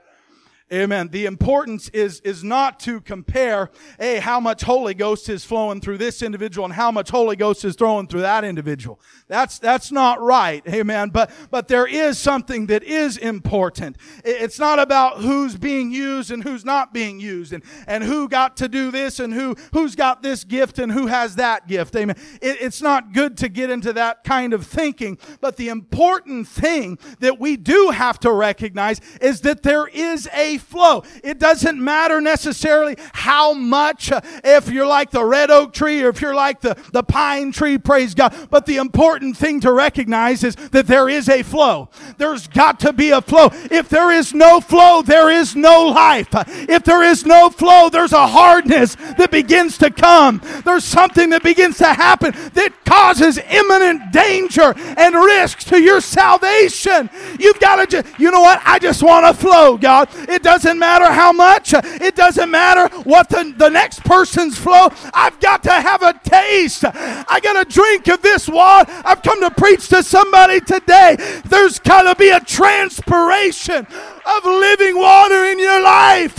Amen. 0.72 1.08
The 1.08 1.26
importance 1.26 1.90
is, 1.90 2.20
is 2.20 2.42
not 2.42 2.80
to 2.80 3.02
compare, 3.02 3.70
hey, 3.98 4.20
how 4.20 4.40
much 4.40 4.62
Holy 4.62 4.94
Ghost 4.94 5.28
is 5.28 5.44
flowing 5.44 5.82
through 5.82 5.98
this 5.98 6.22
individual 6.22 6.64
and 6.64 6.72
how 6.72 6.90
much 6.90 7.10
Holy 7.10 7.36
Ghost 7.36 7.62
is 7.66 7.76
throwing 7.76 8.06
through 8.06 8.22
that 8.22 8.42
individual. 8.42 8.98
That's, 9.28 9.58
that's 9.58 9.92
not 9.92 10.22
right. 10.22 10.66
Amen. 10.66 11.10
But, 11.10 11.30
but 11.50 11.68
there 11.68 11.86
is 11.86 12.16
something 12.16 12.66
that 12.66 12.82
is 12.84 13.18
important. 13.18 13.98
It's 14.24 14.58
not 14.58 14.78
about 14.78 15.18
who's 15.18 15.56
being 15.58 15.92
used 15.92 16.30
and 16.30 16.42
who's 16.42 16.64
not 16.64 16.94
being 16.94 17.20
used 17.20 17.52
and, 17.52 17.62
and 17.86 18.02
who 18.02 18.26
got 18.26 18.56
to 18.58 18.68
do 18.68 18.90
this 18.90 19.20
and 19.20 19.34
who, 19.34 19.54
who's 19.74 19.94
got 19.94 20.22
this 20.22 20.42
gift 20.42 20.78
and 20.78 20.90
who 20.90 21.06
has 21.06 21.36
that 21.36 21.68
gift. 21.68 21.94
Amen. 21.96 22.16
It, 22.40 22.56
it's 22.62 22.80
not 22.80 23.12
good 23.12 23.36
to 23.38 23.50
get 23.50 23.68
into 23.68 23.92
that 23.92 24.24
kind 24.24 24.54
of 24.54 24.66
thinking. 24.66 25.18
But 25.42 25.58
the 25.58 25.68
important 25.68 26.48
thing 26.48 26.98
that 27.20 27.38
we 27.38 27.58
do 27.58 27.90
have 27.90 28.18
to 28.20 28.32
recognize 28.32 29.02
is 29.20 29.42
that 29.42 29.62
there 29.62 29.86
is 29.86 30.28
a 30.32 30.61
flow. 30.62 31.02
It 31.22 31.38
doesn't 31.38 31.78
matter 31.78 32.20
necessarily 32.20 32.96
how 33.12 33.52
much, 33.52 34.10
uh, 34.10 34.20
if 34.44 34.68
you're 34.68 34.86
like 34.86 35.10
the 35.10 35.24
red 35.24 35.50
oak 35.50 35.72
tree 35.72 36.02
or 36.02 36.08
if 36.08 36.20
you're 36.20 36.34
like 36.34 36.60
the, 36.60 36.76
the 36.92 37.02
pine 37.02 37.52
tree, 37.52 37.78
praise 37.78 38.14
God. 38.14 38.34
But 38.50 38.66
the 38.66 38.76
important 38.76 39.36
thing 39.36 39.60
to 39.60 39.72
recognize 39.72 40.44
is 40.44 40.56
that 40.56 40.86
there 40.86 41.08
is 41.08 41.28
a 41.28 41.42
flow. 41.42 41.88
There's 42.18 42.46
got 42.46 42.80
to 42.80 42.92
be 42.92 43.10
a 43.10 43.20
flow. 43.20 43.48
If 43.70 43.88
there 43.88 44.10
is 44.10 44.32
no 44.32 44.60
flow, 44.60 45.02
there 45.02 45.30
is 45.30 45.56
no 45.56 45.86
life. 45.86 46.28
If 46.32 46.84
there 46.84 47.02
is 47.02 47.26
no 47.26 47.50
flow, 47.50 47.88
there's 47.88 48.12
a 48.12 48.26
hardness 48.26 48.94
that 48.94 49.30
begins 49.30 49.78
to 49.78 49.90
come. 49.90 50.40
There's 50.64 50.84
something 50.84 51.30
that 51.30 51.42
begins 51.42 51.78
to 51.78 51.92
happen 51.92 52.32
that 52.54 52.72
causes 52.84 53.38
imminent 53.38 54.12
danger 54.12 54.74
and 54.76 55.14
risks 55.14 55.64
to 55.64 55.80
your 55.80 56.00
salvation. 56.00 57.10
You've 57.38 57.58
got 57.60 57.76
to 57.76 57.86
just, 57.86 58.18
you 58.18 58.30
know 58.30 58.40
what? 58.40 58.60
I 58.64 58.78
just 58.78 59.02
want 59.02 59.26
to 59.26 59.34
flow, 59.34 59.76
God. 59.76 60.08
It 60.28 60.42
doesn't 60.42 60.51
matter 60.78 61.06
how 61.06 61.32
much, 61.32 61.72
it 61.74 62.14
doesn't 62.14 62.50
matter 62.50 62.94
what 63.04 63.28
the, 63.28 63.54
the 63.56 63.68
next 63.68 64.04
person's 64.04 64.58
flow. 64.58 64.88
I've 65.14 65.40
got 65.40 65.62
to 65.64 65.72
have 65.72 66.02
a 66.02 66.12
taste. 66.24 66.84
I 66.84 67.40
got 67.42 67.62
to 67.62 67.72
drink 67.72 68.08
of 68.08 68.22
this 68.22 68.48
water. 68.48 68.92
I've 69.04 69.22
come 69.22 69.40
to 69.40 69.50
preach 69.50 69.88
to 69.88 70.02
somebody 70.02 70.60
today. 70.60 71.16
There's 71.46 71.78
got 71.78 72.02
to 72.02 72.14
be 72.14 72.30
a 72.30 72.40
transpiration 72.40 73.86
of 73.86 74.44
living 74.44 74.98
water 74.98 75.44
in 75.44 75.58
your 75.58 75.80
life. 75.82 76.38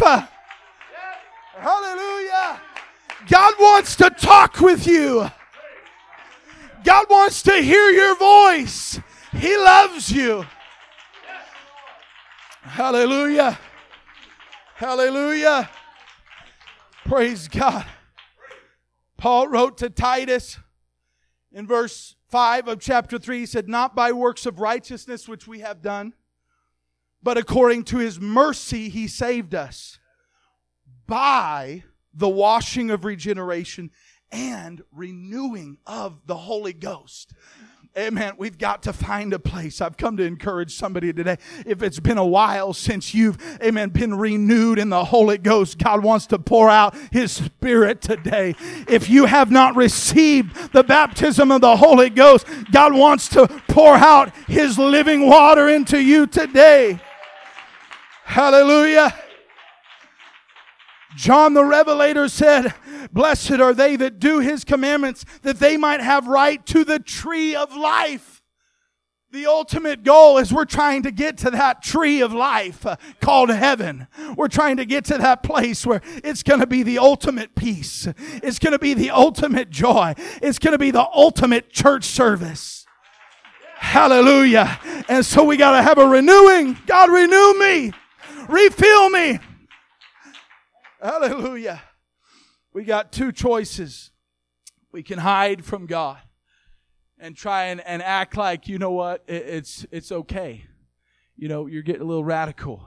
Hallelujah. 1.58 2.62
God 3.30 3.54
wants 3.60 3.96
to 3.96 4.10
talk 4.10 4.60
with 4.60 4.86
you. 4.86 5.30
God 6.84 7.06
wants 7.10 7.42
to 7.44 7.54
hear 7.54 7.90
your 7.90 8.16
voice. 8.18 9.00
He 9.32 9.56
loves 9.58 10.12
you. 10.12 10.46
Hallelujah. 12.62 13.58
Hallelujah. 14.84 15.70
Praise 17.06 17.48
God. 17.48 17.86
Paul 19.16 19.48
wrote 19.48 19.78
to 19.78 19.90
Titus 19.90 20.60
in 21.54 21.66
verse 21.66 22.18
5 22.28 22.68
of 22.68 22.80
chapter 22.82 23.18
3. 23.18 23.40
He 23.40 23.46
said, 23.46 23.70
Not 23.70 23.96
by 23.96 24.12
works 24.12 24.46
of 24.46 24.60
righteousness 24.60 25.26
which 25.26 25.48
we 25.48 25.62
have 25.62 25.82
done, 25.82 26.12
but 27.22 27.38
according 27.38 27.86
to 27.86 28.00
his 28.00 28.20
mercy 28.20 28.90
he 28.90 29.08
saved 29.08 29.56
us 29.56 30.00
by 31.08 31.86
the 32.14 32.28
washing 32.28 32.92
of 32.92 33.06
regeneration 33.06 33.90
and 34.34 34.82
renewing 34.92 35.78
of 35.88 36.20
the 36.26 36.36
Holy 36.36 36.74
Ghost. 36.74 37.32
Amen. 37.96 38.34
We've 38.40 38.58
got 38.58 38.82
to 38.84 38.94
find 38.94 39.34
a 39.34 39.40
place. 39.40 39.80
I've 39.80 39.98
come 39.98 40.18
to 40.18 40.24
encourage 40.24 40.74
somebody 40.74 41.14
today. 41.14 41.38
If 41.64 41.84
it's 41.84 42.00
been 42.00 42.18
a 42.18 42.26
while 42.26 42.74
since 42.74 43.14
you've, 43.14 43.38
amen, 43.62 43.90
been 43.90 44.16
renewed 44.16 44.80
in 44.80 44.90
the 44.90 45.06
Holy 45.06 45.38
Ghost, 45.38 45.78
God 45.78 46.04
wants 46.04 46.26
to 46.28 46.40
pour 46.40 46.72
out 46.72 46.96
His 47.12 47.32
Spirit 47.32 48.02
today. 48.02 48.56
If 48.88 49.12
you 49.12 49.26
have 49.26 49.52
not 49.52 49.76
received 49.76 50.74
the 50.74 50.84
baptism 50.84 51.52
of 51.52 51.62
the 51.62 51.78
Holy 51.78 52.10
Ghost, 52.10 52.48
God 52.72 52.96
wants 52.96 53.28
to 53.30 53.48
pour 53.68 53.94
out 53.94 54.36
His 54.48 54.80
living 54.80 55.28
water 55.30 55.70
into 55.70 56.02
you 56.02 56.26
today. 56.26 57.00
Hallelujah. 58.24 59.14
John 61.16 61.54
the 61.54 61.64
Revelator 61.64 62.28
said, 62.28 62.74
Blessed 63.12 63.60
are 63.60 63.74
they 63.74 63.96
that 63.96 64.20
do 64.20 64.40
his 64.40 64.64
commandments, 64.64 65.26
that 65.42 65.60
they 65.60 65.78
might 65.78 66.02
have 66.02 66.28
right 66.28 66.66
to 66.68 66.84
the 66.84 67.00
tree 67.00 67.56
of 67.56 67.76
life. 67.76 68.42
The 69.34 69.48
ultimate 69.48 70.04
goal 70.04 70.38
is 70.38 70.54
we're 70.54 70.64
trying 70.64 71.02
to 71.04 71.12
get 71.12 71.40
to 71.40 71.50
that 71.50 71.82
tree 71.82 72.22
of 72.22 72.34
life 72.34 72.86
uh, 72.86 72.98
called 73.20 73.50
heaven. 73.50 74.08
We're 74.38 74.48
trying 74.48 74.78
to 74.78 74.86
get 74.86 75.06
to 75.06 75.18
that 75.18 75.42
place 75.42 75.88
where 75.88 76.02
it's 76.24 76.44
going 76.44 76.60
to 76.60 76.68
be 76.68 76.84
the 76.84 77.00
ultimate 77.00 77.56
peace. 77.56 78.08
It's 78.44 78.60
going 78.60 78.74
to 78.74 78.80
be 78.80 78.94
the 78.94 79.10
ultimate 79.10 79.72
joy. 79.72 80.14
It's 80.40 80.60
going 80.60 80.74
to 80.74 80.78
be 80.78 80.92
the 80.92 81.08
ultimate 81.12 81.72
church 81.72 82.04
service. 82.04 82.86
Hallelujah. 83.76 84.80
And 85.10 85.26
so 85.26 85.44
we 85.44 85.58
got 85.58 85.78
to 85.78 85.82
have 85.82 85.98
a 85.98 86.08
renewing. 86.08 86.78
God, 86.86 87.10
renew 87.10 87.60
me. 87.60 87.92
Refill 88.48 89.10
me. 89.10 89.40
Hallelujah. 91.02 91.82
We 92.74 92.84
got 92.84 93.12
two 93.12 93.32
choices. 93.32 94.12
We 94.92 95.04
can 95.04 95.20
hide 95.20 95.64
from 95.64 95.86
God 95.86 96.18
and 97.20 97.36
try 97.36 97.66
and, 97.66 97.80
and 97.82 98.02
act 98.02 98.36
like, 98.36 98.68
you 98.68 98.80
know 98.80 98.92
what, 98.92 99.24
it, 99.28 99.44
it's, 99.48 99.86
it's 99.92 100.12
okay. 100.12 100.66
You 101.36 101.48
know, 101.48 101.68
you're 101.68 101.84
getting 101.84 102.02
a 102.02 102.06
little 102.06 102.24
radical. 102.24 102.84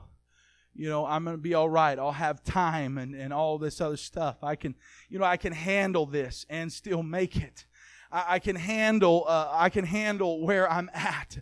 You 0.74 0.88
know, 0.88 1.06
I'm 1.06 1.24
going 1.24 1.36
to 1.36 1.42
be 1.42 1.54
all 1.54 1.70
right. 1.70 1.98
I'll 1.98 2.12
have 2.12 2.44
time 2.44 2.98
and, 2.98 3.14
and 3.14 3.32
all 3.32 3.58
this 3.58 3.80
other 3.80 3.96
stuff. 3.96 4.42
I 4.42 4.56
can, 4.56 4.74
you 5.08 5.18
know, 5.18 5.24
I 5.24 5.36
can 5.36 5.52
handle 5.52 6.04
this 6.04 6.44
and 6.50 6.70
still 6.72 7.02
make 7.02 7.36
it. 7.36 7.64
I, 8.10 8.38
can 8.38 8.56
handle, 8.56 9.24
uh, 9.26 9.48
I 9.52 9.68
can 9.68 9.84
handle 9.84 10.40
where 10.44 10.70
I'm 10.70 10.90
at. 10.94 11.38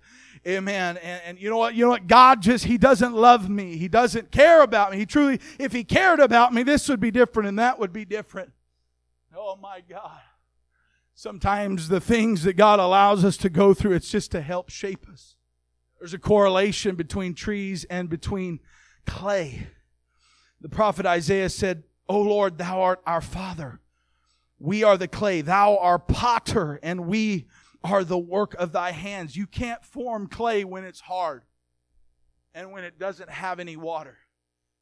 Amen. 0.47 0.97
And, 0.99 1.23
and 1.25 1.41
you 1.41 1.49
know 1.49 1.57
what? 1.57 1.75
You 1.75 1.85
know 1.85 1.91
what? 1.91 2.07
God 2.07 2.43
just, 2.43 2.65
He 2.65 2.77
doesn't 2.77 3.15
love 3.15 3.49
me. 3.49 3.77
He 3.77 3.89
doesn't 3.89 4.31
care 4.31 4.63
about 4.63 4.93
me. 4.93 4.99
He 4.99 5.07
truly, 5.07 5.41
if 5.59 5.73
He 5.73 5.85
cared 5.85 6.21
about 6.21 6.53
me, 6.53 6.63
this 6.63 6.89
would 6.89 7.01
be 7.01 7.11
different 7.11 7.49
and 7.49 7.59
that 7.59 7.79
would 7.79 7.93
be 7.93 8.05
different. 8.05 8.53
Oh 9.37 9.57
my 9.57 9.83
God. 9.89 10.21
Sometimes 11.15 11.89
the 11.89 12.01
things 12.01 12.43
that 12.43 12.55
God 12.55 12.81
allows 12.81 13.25
us 13.25 13.37
to 13.39 13.49
go 13.49 13.73
through, 13.73 13.93
it's 13.93 14.11
just 14.11 14.33
to 14.33 14.41
help 14.41 14.69
shape 14.69 15.07
us. 15.11 15.37
There's 15.99 16.13
a 16.13 16.19
correlation 16.19 16.97
between 16.97 17.35
trees 17.35 17.85
and 17.85 18.11
between 18.11 18.61
clay. 19.07 19.69
The 20.61 20.69
prophet 20.69 21.07
Isaiah 21.07 21.49
said, 21.49 21.85
O 22.09 22.21
Lord, 22.21 22.59
thou 22.59 22.83
art 22.83 23.01
our 23.07 23.21
father. 23.21 23.81
We 24.65 24.83
are 24.83 24.97
the 24.97 25.09
clay. 25.09 25.43
Thou 25.43 25.77
art 25.77 26.09
potter, 26.09 26.81
and 26.83 27.07
we 27.07 27.45
are 27.83 28.03
the 28.03 28.17
work 28.17 28.55
of 28.55 28.73
thy 28.73 28.93
hands. 28.93 29.37
You 29.37 29.47
can't 29.47 29.85
form 29.85 30.27
clay 30.27 30.65
when 30.65 30.85
it's 30.85 31.01
hard 31.01 31.43
and 32.55 32.73
when 32.73 32.83
it 32.83 32.99
doesn't 32.99 33.29
have 33.29 33.61
any 33.61 33.77
water. 33.77 34.17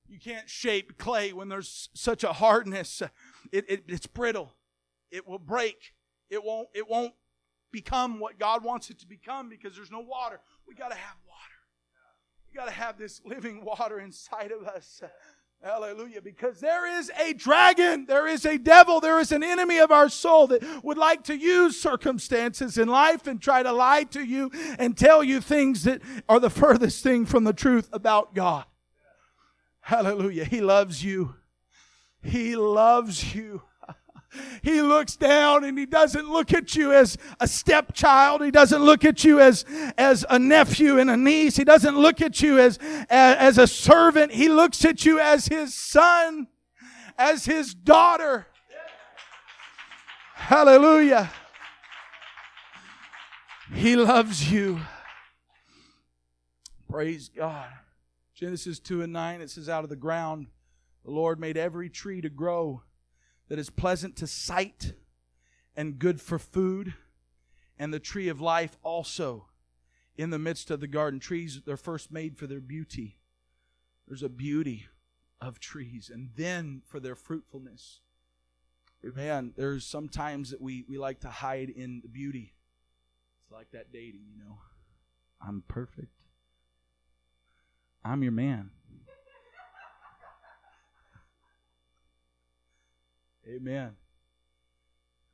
You 0.06 0.20
can't 0.20 0.48
shape 0.48 0.98
clay 0.98 1.32
when 1.32 1.48
there's 1.48 1.88
such 1.94 2.22
a 2.22 2.32
hardness. 2.32 3.02
It, 3.50 3.64
it, 3.68 3.84
it's 3.88 4.06
brittle. 4.06 4.54
It 5.10 5.26
will 5.26 5.40
break. 5.40 5.94
It 6.30 6.44
won't, 6.44 6.68
it 6.74 6.88
won't 6.88 7.14
become 7.72 8.20
what 8.20 8.38
God 8.38 8.62
wants 8.62 8.88
it 8.88 9.00
to 9.00 9.06
become 9.08 9.48
because 9.48 9.74
there's 9.74 9.90
no 9.90 9.98
water. 9.98 10.38
We 10.68 10.76
got 10.76 10.92
to 10.92 10.96
have 10.96 11.16
water. 11.26 11.42
We 12.48 12.56
got 12.56 12.66
to 12.66 12.70
have 12.70 12.98
this 12.98 13.20
living 13.24 13.64
water 13.64 13.98
inside 13.98 14.52
of 14.52 14.64
us. 14.64 15.02
Hallelujah. 15.62 16.20
Because 16.20 16.58
there 16.58 16.98
is 16.98 17.10
a 17.20 17.34
dragon, 17.34 18.06
there 18.06 18.26
is 18.26 18.44
a 18.44 18.58
devil, 18.58 18.98
there 18.98 19.20
is 19.20 19.30
an 19.30 19.44
enemy 19.44 19.78
of 19.78 19.92
our 19.92 20.08
soul 20.08 20.48
that 20.48 20.62
would 20.82 20.98
like 20.98 21.22
to 21.24 21.36
use 21.36 21.80
circumstances 21.80 22.78
in 22.78 22.88
life 22.88 23.28
and 23.28 23.40
try 23.40 23.62
to 23.62 23.70
lie 23.70 24.02
to 24.04 24.24
you 24.24 24.50
and 24.78 24.96
tell 24.96 25.22
you 25.22 25.40
things 25.40 25.84
that 25.84 26.02
are 26.28 26.40
the 26.40 26.50
furthest 26.50 27.04
thing 27.04 27.26
from 27.26 27.44
the 27.44 27.52
truth 27.52 27.88
about 27.92 28.34
God. 28.34 28.64
Hallelujah. 29.80 30.44
He 30.44 30.60
loves 30.60 31.04
you. 31.04 31.36
He 32.22 32.56
loves 32.56 33.34
you. 33.34 33.62
He 34.62 34.80
looks 34.80 35.16
down 35.16 35.64
and 35.64 35.78
he 35.78 35.86
doesn't 35.86 36.30
look 36.30 36.52
at 36.52 36.74
you 36.74 36.92
as 36.92 37.18
a 37.40 37.46
stepchild. 37.46 38.42
He 38.42 38.50
doesn't 38.50 38.82
look 38.82 39.04
at 39.04 39.24
you 39.24 39.40
as, 39.40 39.64
as 39.98 40.24
a 40.30 40.38
nephew 40.38 40.98
and 40.98 41.10
a 41.10 41.16
niece. 41.16 41.56
He 41.56 41.64
doesn't 41.64 41.98
look 41.98 42.20
at 42.20 42.40
you 42.40 42.58
as, 42.58 42.78
as, 43.10 43.36
as 43.36 43.58
a 43.58 43.66
servant. 43.66 44.32
He 44.32 44.48
looks 44.48 44.84
at 44.84 45.04
you 45.04 45.18
as 45.18 45.46
his 45.46 45.74
son, 45.74 46.48
as 47.18 47.44
his 47.44 47.74
daughter. 47.74 48.46
Hallelujah. 50.34 51.30
He 53.74 53.96
loves 53.96 54.50
you. 54.50 54.80
Praise 56.90 57.28
God. 57.28 57.68
Genesis 58.34 58.78
2 58.80 59.02
and 59.02 59.12
9, 59.12 59.40
it 59.40 59.50
says, 59.50 59.68
Out 59.68 59.84
of 59.84 59.90
the 59.90 59.96
ground 59.96 60.46
the 61.04 61.10
Lord 61.10 61.38
made 61.38 61.56
every 61.56 61.88
tree 61.88 62.20
to 62.20 62.28
grow 62.28 62.82
that 63.52 63.58
is 63.58 63.68
pleasant 63.68 64.16
to 64.16 64.26
sight 64.26 64.94
and 65.76 65.98
good 65.98 66.22
for 66.22 66.38
food, 66.38 66.94
and 67.78 67.92
the 67.92 68.00
tree 68.00 68.28
of 68.28 68.40
life 68.40 68.78
also 68.82 69.44
in 70.16 70.30
the 70.30 70.38
midst 70.38 70.70
of 70.70 70.80
the 70.80 70.86
garden. 70.86 71.20
Trees, 71.20 71.60
they're 71.66 71.76
first 71.76 72.10
made 72.10 72.38
for 72.38 72.46
their 72.46 72.62
beauty. 72.62 73.18
There's 74.08 74.22
a 74.22 74.30
beauty 74.30 74.86
of 75.38 75.60
trees, 75.60 76.10
and 76.10 76.30
then 76.34 76.80
for 76.86 76.98
their 76.98 77.14
fruitfulness. 77.14 78.00
Man, 79.02 79.52
there's 79.54 79.84
sometimes 79.84 80.48
that 80.48 80.62
we, 80.62 80.86
we 80.88 80.96
like 80.96 81.20
to 81.20 81.28
hide 81.28 81.68
in 81.68 82.00
the 82.02 82.08
beauty. 82.08 82.54
It's 83.42 83.52
like 83.52 83.70
that 83.72 83.92
dating, 83.92 84.28
you 84.30 84.42
know. 84.42 84.60
I'm 85.46 85.62
perfect. 85.68 86.22
I'm 88.02 88.22
your 88.22 88.32
man. 88.32 88.70
Amen. 93.48 93.96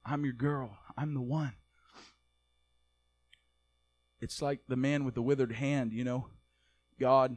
I'm 0.04 0.24
your 0.24 0.34
girl. 0.34 0.78
I'm 0.96 1.14
the 1.14 1.20
one. 1.20 1.54
It's 4.20 4.42
like 4.42 4.60
the 4.68 4.76
man 4.76 5.04
with 5.04 5.14
the 5.14 5.22
withered 5.22 5.52
hand, 5.52 5.92
you 5.92 6.04
know. 6.04 6.28
God 6.98 7.36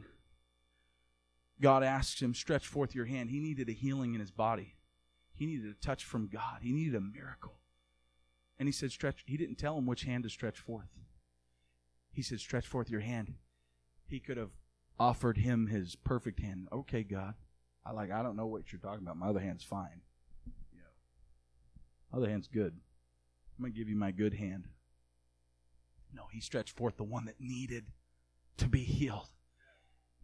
God 1.60 1.84
asks 1.84 2.20
him, 2.20 2.34
Stretch 2.34 2.66
forth 2.66 2.94
your 2.94 3.06
hand. 3.06 3.30
He 3.30 3.38
needed 3.38 3.68
a 3.68 3.72
healing 3.72 4.14
in 4.14 4.20
his 4.20 4.32
body. 4.32 4.74
He 5.34 5.46
needed 5.46 5.70
a 5.70 5.84
touch 5.84 6.04
from 6.04 6.28
God. 6.28 6.58
He 6.60 6.72
needed 6.72 6.96
a 6.96 7.00
miracle. 7.00 7.54
And 8.58 8.68
he 8.68 8.72
said, 8.72 8.90
Stretch. 8.90 9.22
He 9.26 9.36
didn't 9.36 9.56
tell 9.56 9.78
him 9.78 9.86
which 9.86 10.02
hand 10.02 10.24
to 10.24 10.30
stretch 10.30 10.58
forth. 10.58 10.88
He 12.12 12.22
said, 12.22 12.40
Stretch 12.40 12.66
forth 12.66 12.90
your 12.90 13.00
hand. 13.00 13.34
He 14.06 14.18
could 14.18 14.36
have 14.36 14.50
offered 14.98 15.38
him 15.38 15.68
his 15.68 15.94
perfect 15.94 16.40
hand. 16.40 16.68
Okay, 16.72 17.04
God. 17.04 17.34
I 17.86 17.92
like 17.92 18.10
I 18.10 18.22
don't 18.22 18.36
know 18.36 18.46
what 18.46 18.72
you're 18.72 18.80
talking 18.80 19.04
about. 19.04 19.16
My 19.16 19.28
other 19.28 19.40
hand's 19.40 19.64
fine. 19.64 20.02
Other 22.12 22.28
hand's 22.28 22.48
good. 22.48 22.74
I'm 23.58 23.64
gonna 23.64 23.72
give 23.72 23.88
you 23.88 23.96
my 23.96 24.10
good 24.10 24.34
hand. 24.34 24.68
No, 26.14 26.24
he 26.30 26.40
stretched 26.40 26.76
forth 26.76 26.96
the 26.96 27.04
one 27.04 27.24
that 27.24 27.40
needed 27.40 27.86
to 28.58 28.68
be 28.68 28.80
healed. 28.80 29.30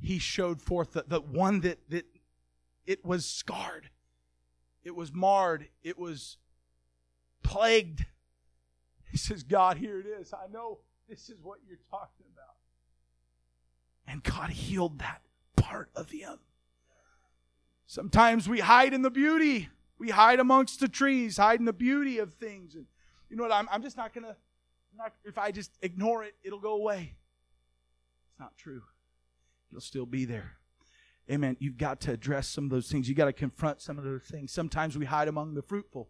He 0.01 0.19
showed 0.19 0.61
forth 0.61 0.93
the, 0.93 1.05
the 1.07 1.21
one 1.21 1.61
that, 1.61 1.79
that 1.91 2.07
it 2.87 3.05
was 3.05 3.27
scarred, 3.27 3.91
it 4.85 4.95
was 4.95 5.13
marred, 5.13 5.69
it 5.83 5.99
was 5.99 6.37
plagued. 7.43 8.05
He 9.11 9.17
says, 9.17 9.43
God, 9.43 9.79
here 9.79 9.99
it 9.99 10.07
is. 10.07 10.35
I 10.35 10.53
know 10.53 10.81
this 11.09 11.31
is 11.31 11.39
what 11.43 11.61
you're 11.67 11.79
talking 11.91 12.27
about. 12.31 12.57
And 14.07 14.23
God 14.23 14.51
healed 14.51 14.99
that 14.99 15.23
part 15.57 15.89
of 15.97 16.11
him. 16.11 16.39
Sometimes 17.87 18.51
we 18.51 18.61
hide 18.61 18.93
in 18.93 19.01
the 19.01 19.11
beauty. 19.11 19.71
We 19.99 20.11
hide 20.11 20.41
amongst 20.41 20.81
the 20.81 20.89
trees, 20.89 21.37
hide 21.37 21.59
in 21.59 21.67
the 21.67 21.73
beauty 21.73 22.19
of 22.19 22.35
things. 22.35 22.75
And 22.75 22.87
you 23.29 23.37
know 23.37 23.43
what? 23.43 23.53
I'm, 23.53 23.69
I'm 23.71 23.83
just 23.83 23.97
not 23.97 24.15
going 24.15 24.25
to, 24.25 24.37
if 25.25 25.39
I 25.39 25.51
just 25.51 25.73
ignore 25.83 26.25
it, 26.25 26.35
it'll 26.43 26.61
go 26.61 26.75
away. 26.75 27.15
It's 28.31 28.41
not 28.41 28.57
true. 28.57 28.83
It'll 29.71 29.81
still 29.81 30.07
be 30.07 30.25
there. 30.25 30.53
Amen. 31.31 31.57
You've 31.61 31.77
got 31.77 32.01
to 32.03 32.13
address 32.13 32.49
some 32.49 32.65
of 32.65 32.71
those 32.71 32.91
things. 32.91 33.09
You've 33.09 33.19
got 33.19 33.27
to 33.27 33.33
confront 33.33 33.83
some 33.83 33.99
of 33.99 34.05
those 34.05 34.23
things. 34.23 34.53
Sometimes 34.53 34.97
we 34.97 35.05
hide 35.05 35.29
among 35.29 35.55
the 35.55 35.63
fruitful. 35.63 36.09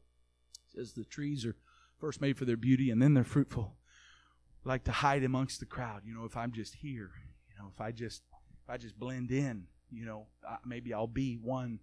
It 0.53 0.77
says 0.77 0.92
the 0.92 1.05
trees 1.05 1.44
are 1.44 1.57
first 1.98 2.20
made 2.20 2.37
for 2.37 2.44
their 2.44 2.57
beauty 2.57 2.90
and 2.90 3.03
then 3.03 3.14
they're 3.14 3.24
fruitful. 3.24 3.74
We 4.64 4.68
like 4.68 4.85
to 4.85 4.92
hide 4.92 5.24
amongst 5.24 5.61
the 5.61 5.66
crowd. 5.66 6.03
You 6.05 6.14
know, 6.14 6.24
if 6.24 6.37
I'm 6.37 6.53
just 6.53 6.77
here, 6.77 7.11
you 7.51 7.57
know, 7.59 7.70
if 7.74 7.81
I 7.81 7.90
just 7.90 8.22
if 8.62 8.70
I 8.70 8.77
just 8.77 8.98
blend 8.98 9.31
in, 9.31 9.64
you 9.90 10.05
know, 10.05 10.27
maybe 10.64 10.92
I'll 10.92 11.07
be 11.07 11.35
one 11.35 11.81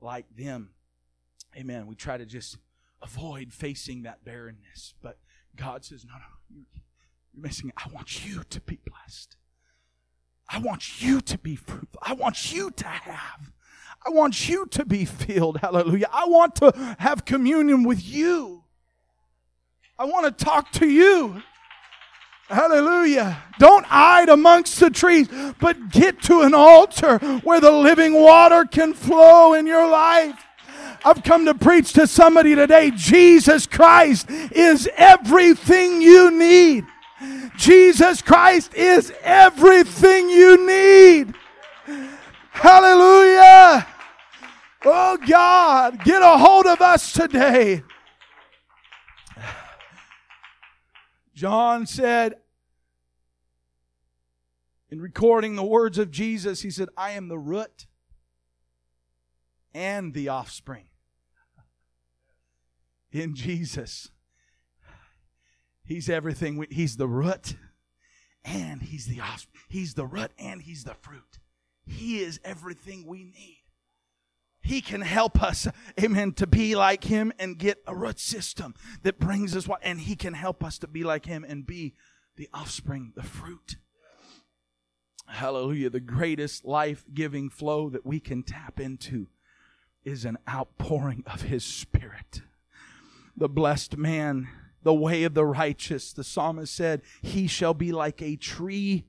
like 0.00 0.26
them. 0.36 0.70
Amen. 1.56 1.86
We 1.86 1.94
try 1.94 2.16
to 2.16 2.26
just 2.26 2.56
avoid 3.02 3.52
facing 3.52 4.02
that 4.02 4.24
barrenness, 4.24 4.94
but 5.02 5.18
God 5.56 5.84
says, 5.84 6.04
"No, 6.04 6.14
no, 6.14 6.64
you're 7.32 7.42
missing 7.42 7.68
it. 7.68 7.74
I 7.76 7.88
want 7.88 8.26
you 8.26 8.42
to 8.44 8.60
be 8.60 8.78
blessed. 8.84 9.36
I 10.48 10.58
want 10.58 11.02
you 11.02 11.20
to 11.20 11.38
be 11.38 11.56
fruitful. 11.56 12.00
I 12.02 12.14
want 12.14 12.52
you 12.52 12.70
to 12.70 12.86
have. 12.86 13.52
I 14.04 14.10
want 14.10 14.48
you 14.48 14.66
to 14.66 14.84
be 14.84 15.04
filled. 15.04 15.58
Hallelujah. 15.58 16.08
I 16.12 16.26
want 16.26 16.56
to 16.56 16.96
have 16.98 17.24
communion 17.24 17.84
with 17.84 18.04
you. 18.04 18.64
I 19.98 20.04
want 20.04 20.26
to 20.26 20.44
talk 20.44 20.72
to 20.72 20.86
you. 20.86 21.42
Hallelujah. 22.48 23.42
Don't 23.58 23.86
hide 23.86 24.28
amongst 24.28 24.78
the 24.80 24.90
trees, 24.90 25.28
but 25.58 25.90
get 25.90 26.20
to 26.22 26.42
an 26.42 26.52
altar 26.54 27.18
where 27.44 27.60
the 27.60 27.70
living 27.70 28.14
water 28.14 28.64
can 28.64 28.92
flow 28.92 29.54
in 29.54 29.66
your 29.66 29.88
life. 29.88 30.44
I've 31.04 31.22
come 31.22 31.46
to 31.46 31.54
preach 31.54 31.92
to 31.94 32.06
somebody 32.06 32.54
today. 32.54 32.92
Jesus 32.94 33.66
Christ 33.66 34.30
is 34.30 34.88
everything 34.96 36.00
you 36.00 36.30
need. 36.30 36.86
Jesus 37.56 38.22
Christ 38.22 38.74
is 38.74 39.12
everything 39.22 40.30
you 40.30 40.66
need. 40.66 41.34
Hallelujah. 42.50 43.86
Oh 44.84 45.16
God, 45.26 46.04
get 46.04 46.22
a 46.22 46.38
hold 46.38 46.66
of 46.66 46.80
us 46.80 47.12
today. 47.12 47.82
John 51.34 51.86
said, 51.86 52.34
in 54.90 55.00
recording 55.00 55.56
the 55.56 55.64
words 55.64 55.98
of 55.98 56.10
Jesus, 56.10 56.62
he 56.62 56.70
said, 56.70 56.88
I 56.96 57.12
am 57.12 57.28
the 57.28 57.38
root 57.38 57.86
and 59.74 60.12
the 60.12 60.28
offspring. 60.28 60.84
In 63.12 63.34
Jesus, 63.34 64.10
He's 65.84 66.08
everything. 66.08 66.64
He's 66.70 66.96
the 66.96 67.08
root 67.08 67.56
and 68.44 68.82
He's 68.82 69.06
the 69.06 69.20
offspring. 69.20 69.62
He's 69.68 69.94
the 69.94 70.06
root 70.06 70.30
and 70.38 70.62
He's 70.62 70.84
the 70.84 70.94
fruit. 70.94 71.38
He 71.84 72.20
is 72.20 72.40
everything 72.44 73.06
we 73.06 73.24
need. 73.24 73.58
He 74.62 74.80
can 74.80 75.00
help 75.00 75.42
us, 75.42 75.66
amen, 76.00 76.34
to 76.34 76.46
be 76.46 76.76
like 76.76 77.04
Him 77.04 77.32
and 77.38 77.58
get 77.58 77.82
a 77.86 77.94
root 77.94 78.20
system 78.20 78.74
that 79.02 79.18
brings 79.18 79.56
us 79.56 79.66
what, 79.66 79.80
and 79.82 80.00
He 80.00 80.14
can 80.14 80.34
help 80.34 80.62
us 80.62 80.78
to 80.78 80.86
be 80.86 81.02
like 81.02 81.26
Him 81.26 81.44
and 81.46 81.66
be 81.66 81.94
the 82.36 82.48
offspring, 82.54 83.12
the 83.16 83.24
fruit. 83.24 83.76
Hallelujah. 85.26 85.90
The 85.90 86.00
greatest 86.00 86.64
life 86.64 87.04
giving 87.12 87.50
flow 87.50 87.90
that 87.90 88.06
we 88.06 88.20
can 88.20 88.44
tap 88.44 88.78
into 88.78 89.26
is 90.04 90.24
an 90.24 90.38
outpouring 90.48 91.24
of 91.26 91.42
His 91.42 91.64
Spirit. 91.64 92.42
The 93.36 93.48
blessed 93.48 93.96
man, 93.96 94.48
the 94.82 94.94
way 94.94 95.24
of 95.24 95.34
the 95.34 95.44
righteous, 95.44 96.12
the 96.12 96.24
psalmist 96.24 96.74
said, 96.74 97.02
He 97.22 97.46
shall 97.46 97.74
be 97.74 97.92
like 97.92 98.20
a 98.20 98.36
tree 98.36 99.04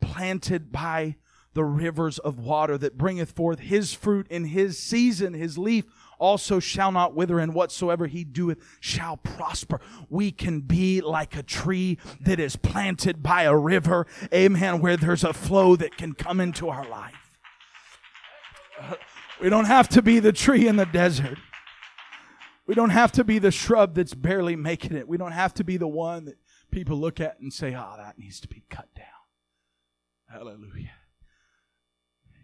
planted 0.00 0.70
by 0.70 1.16
the 1.56 1.64
rivers 1.64 2.18
of 2.18 2.38
water 2.38 2.76
that 2.76 2.98
bringeth 2.98 3.32
forth 3.32 3.60
his 3.60 3.94
fruit 3.94 4.26
in 4.28 4.44
his 4.44 4.78
season. 4.78 5.32
His 5.32 5.56
leaf 5.56 5.86
also 6.18 6.60
shall 6.60 6.92
not 6.92 7.14
wither, 7.14 7.38
and 7.38 7.54
whatsoever 7.54 8.06
he 8.06 8.24
doeth 8.24 8.58
shall 8.78 9.16
prosper. 9.16 9.80
We 10.10 10.30
can 10.32 10.60
be 10.60 11.00
like 11.00 11.34
a 11.34 11.42
tree 11.42 11.98
that 12.20 12.38
is 12.38 12.56
planted 12.56 13.22
by 13.22 13.44
a 13.44 13.56
river, 13.56 14.06
amen, 14.34 14.80
where 14.80 14.98
there's 14.98 15.24
a 15.24 15.32
flow 15.32 15.76
that 15.76 15.96
can 15.96 16.12
come 16.12 16.40
into 16.40 16.68
our 16.68 16.86
life. 16.86 17.38
We 19.38 19.50
don't 19.50 19.66
have 19.66 19.90
to 19.90 20.00
be 20.00 20.18
the 20.18 20.32
tree 20.32 20.66
in 20.66 20.76
the 20.76 20.86
desert. 20.86 21.36
We 22.66 22.74
don't 22.74 22.90
have 22.90 23.12
to 23.12 23.24
be 23.24 23.38
the 23.38 23.50
shrub 23.50 23.94
that's 23.94 24.14
barely 24.14 24.56
making 24.56 24.96
it. 24.96 25.06
We 25.06 25.16
don't 25.16 25.32
have 25.32 25.54
to 25.54 25.64
be 25.64 25.76
the 25.76 25.86
one 25.86 26.24
that 26.24 26.36
people 26.70 26.96
look 26.96 27.20
at 27.20 27.38
and 27.40 27.52
say, 27.52 27.74
oh, 27.74 27.94
that 27.96 28.18
needs 28.18 28.40
to 28.40 28.48
be 28.48 28.64
cut 28.68 28.88
down. 28.94 29.06
Hallelujah. 30.28 30.90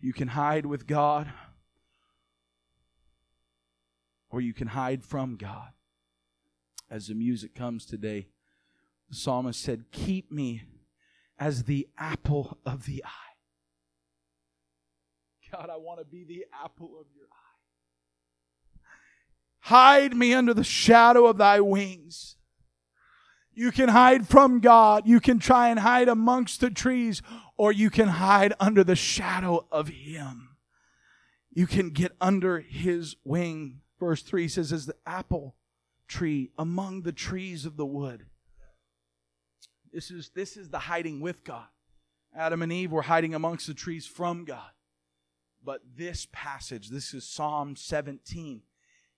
You 0.01 0.13
can 0.13 0.29
hide 0.29 0.67
with 0.67 0.87
God, 0.87 1.33
or 4.31 4.41
you 4.41 4.55
can 4.55 4.69
hide 4.69 5.05
from 5.05 5.37
God. 5.37 5.71
As 6.91 7.07
the 7.07 7.15
music 7.15 7.55
comes 7.55 7.87
today, 7.87 8.29
the 9.09 9.17
psalmist 9.17 9.63
said, 9.63 9.85
Keep 9.93 10.31
me 10.31 10.63
as 11.39 11.65
the 11.65 11.89
apple 11.97 12.59
of 12.67 12.85
the 12.87 13.03
eye. 13.05 13.09
God, 15.51 15.71
I 15.71 15.77
want 15.77 16.01
to 16.01 16.05
be 16.05 16.25
the 16.25 16.45
apple 16.65 16.99
of 17.01 17.07
your 17.15 17.27
eye. 17.33 17.42
Hide 19.67 20.17
me 20.17 20.35
under 20.35 20.53
the 20.53 20.65
shadow 20.65 21.27
of 21.27 21.39
thy 21.39 21.61
wings. 21.61 22.37
You 23.55 23.71
can 23.71 23.91
hide 23.91 24.27
from 24.27 24.59
God. 24.59 25.07
You 25.07 25.21
can 25.21 25.39
try 25.39 25.69
and 25.69 25.79
hide 25.79 26.09
amongst 26.09 26.61
the 26.61 26.71
trees, 26.71 27.23
or 27.57 27.71
you 27.71 27.89
can 27.89 28.09
hide 28.09 28.55
under 28.59 28.83
the 28.83 28.97
shadow 28.97 29.67
of 29.71 29.89
Him. 29.89 30.57
You 31.53 31.69
can 31.69 31.91
get 31.91 32.13
under 32.21 32.61
His 32.61 33.15
wing. 33.25 33.83
Verse 34.01 34.23
3 34.23 34.49
says, 34.49 34.73
as 34.73 34.87
the 34.87 34.97
apple 35.07 35.55
tree 36.09 36.51
among 36.59 37.03
the 37.03 37.13
trees 37.13 37.65
of 37.65 37.77
the 37.77 37.87
wood. 37.87 38.27
This 39.93 40.11
is, 40.11 40.31
this 40.35 40.57
is 40.57 40.71
the 40.71 40.81
hiding 40.81 41.21
with 41.21 41.45
God. 41.45 41.67
Adam 42.35 42.63
and 42.63 42.73
Eve 42.73 42.91
were 42.91 43.03
hiding 43.03 43.33
amongst 43.33 43.69
the 43.69 43.75
trees 43.75 44.07
from 44.07 44.45
God. 44.45 44.71
But 45.63 45.83
this 45.97 46.27
passage, 46.33 46.89
this 46.89 47.15
is 47.15 47.25
Psalm 47.25 47.77
17. 47.77 48.63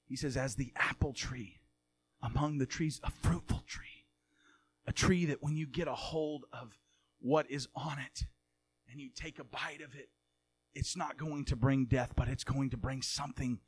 He 0.07 0.17
says, 0.17 0.37
as 0.37 0.55
the 0.55 0.73
apple 0.77 1.13
tree 1.13 1.61
among 2.23 2.59
the 2.59 2.67
trees, 2.67 3.01
a 3.03 3.11
fruitful 3.11 3.65
tree 3.67 3.95
a 4.87 4.93
tree 4.93 5.25
that 5.27 5.43
when 5.43 5.57
you 5.57 5.67
get 5.67 5.89
a 5.89 5.95
hold 5.95 6.45
of 6.53 6.79
what 7.21 7.51
is 7.51 7.69
on 7.75 7.99
it 7.99 8.25
and 8.91 9.01
you 9.01 9.09
take 9.15 9.39
a 9.39 9.45
bite 9.45 9.81
of 9.83 9.95
it, 9.95 10.11
it's 10.75 10.97
not 10.97 11.17
going 11.17 11.45
to 11.47 11.57
bring 11.57 11.87
death, 11.87 12.13
but 12.17 12.29
it's 12.29 12.45
going 12.45 12.71
to 12.71 12.77
bring 12.77 13.01
something 13.01 13.61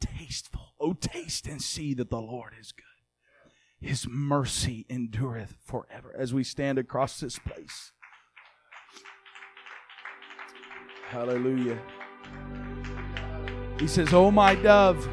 tasteful. 0.00 0.74
Oh, 0.80 0.94
taste 0.94 1.46
and 1.46 1.62
see 1.62 1.94
that 1.94 2.10
the 2.10 2.20
Lord 2.20 2.52
is 2.58 2.72
good. 2.72 2.84
His 3.78 4.08
mercy 4.08 4.86
endureth 4.88 5.56
forever. 5.64 6.14
As 6.18 6.32
we 6.32 6.42
stand 6.42 6.78
across 6.78 7.20
this 7.20 7.38
place. 7.38 7.92
Hallelujah. 11.08 11.78
He 13.78 13.86
says, 13.86 14.12
Oh, 14.12 14.30
my 14.30 14.54
dove, 14.54 15.06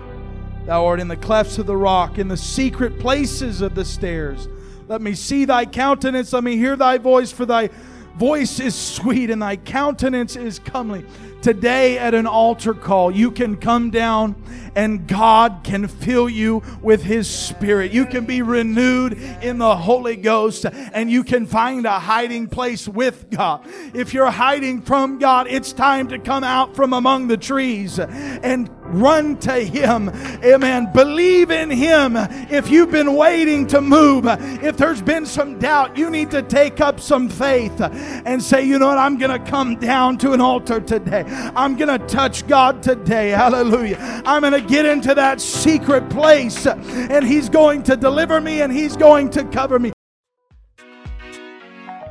thou 0.66 0.86
art 0.86 1.00
in 1.00 1.08
the 1.08 1.18
clefts 1.18 1.58
of 1.58 1.66
the 1.66 1.78
rock, 1.78 2.18
in 2.18 2.28
the 2.28 2.38
secret 2.38 3.00
places 3.00 3.62
of 3.62 3.76
the 3.76 3.86
stairs. 3.86 4.48
Let 4.88 5.02
me 5.02 5.14
see 5.14 5.46
thy 5.46 5.66
countenance. 5.66 6.34
Let 6.34 6.44
me 6.44 6.58
hear 6.58 6.76
thy 6.76 6.98
voice, 6.98 7.32
for 7.32 7.46
thy 7.46 7.70
voice 8.16 8.60
is 8.60 8.76
sweet 8.76 9.30
and 9.30 9.42
thy 9.42 9.56
countenance 9.56 10.36
is 10.36 10.60
comely. 10.60 11.06
Today, 11.42 11.98
at 11.98 12.14
an 12.14 12.26
altar 12.26 12.74
call, 12.74 13.12
you 13.12 13.30
can 13.30 13.58
come 13.58 13.90
down 13.90 14.42
and 14.76 15.06
God 15.08 15.62
can 15.64 15.88
fill 15.88 16.30
you 16.30 16.64
with 16.82 17.04
His 17.04 17.30
Spirit. 17.30 17.92
You 17.92 18.06
can 18.06 18.26
be 18.26 18.42
renewed 18.42 19.14
in 19.42 19.58
the 19.58 19.76
Holy 19.76 20.16
Ghost 20.16 20.66
and 20.66 21.12
you 21.12 21.24
can 21.24 21.46
find 21.46 21.86
a 21.86 22.00
hiding 22.00 22.48
place 22.48 22.88
with 22.88 23.30
God. 23.30 23.68
If 23.94 24.14
you're 24.14 24.32
hiding 24.32 24.84
from 24.84 25.20
God, 25.20 25.48
it's 25.50 25.74
time 25.74 26.08
to 26.10 26.20
come 26.20 26.46
out 26.46 26.76
from 26.76 26.94
among 26.94 27.28
the 27.28 27.38
trees 27.38 28.00
and 28.00 28.70
run 28.94 29.38
to 29.38 29.54
Him. 29.54 30.10
Amen. 30.44 30.92
Believe 30.94 31.52
in 31.52 31.70
Him. 31.70 32.16
If 32.50 32.70
you've 32.70 32.92
been 32.92 33.16
waiting 33.16 33.68
to 33.68 33.82
move, 33.82 34.26
if 34.28 34.78
there's 34.78 35.02
been 35.02 35.26
some 35.26 35.60
doubt, 35.60 35.98
you 35.98 36.10
need 36.10 36.32
to 36.32 36.42
take 36.42 36.82
up 36.82 37.00
some 37.00 37.30
faith 37.30 37.80
and 37.82 38.42
say, 38.42 38.64
you 38.64 38.80
know 38.80 38.88
what, 38.88 38.98
I'm 38.98 39.18
going 39.18 39.32
to 39.32 39.50
come 39.50 39.76
down 39.78 40.18
to 40.20 40.34
an 40.34 40.42
altar 40.42 40.80
today. 40.80 41.24
I'm 41.56 41.78
going 41.78 42.00
to 42.00 42.06
touch 42.08 42.46
God 42.48 42.84
today. 42.84 43.30
Hallelujah. 43.30 43.98
I'm 44.26 44.42
going 44.42 44.54
to 44.54 44.68
get 44.68 44.86
into 44.86 45.16
that 45.16 45.40
secret 45.42 46.10
place 46.10 46.66
and 46.68 47.26
He's 47.26 47.50
going 47.50 47.84
to 47.84 47.96
deliver 47.96 48.42
me 48.42 48.62
and 48.62 48.72
He's 48.72 48.98
going 48.98 49.30
to 49.32 49.44
cover 49.46 49.80
me. 49.80 49.93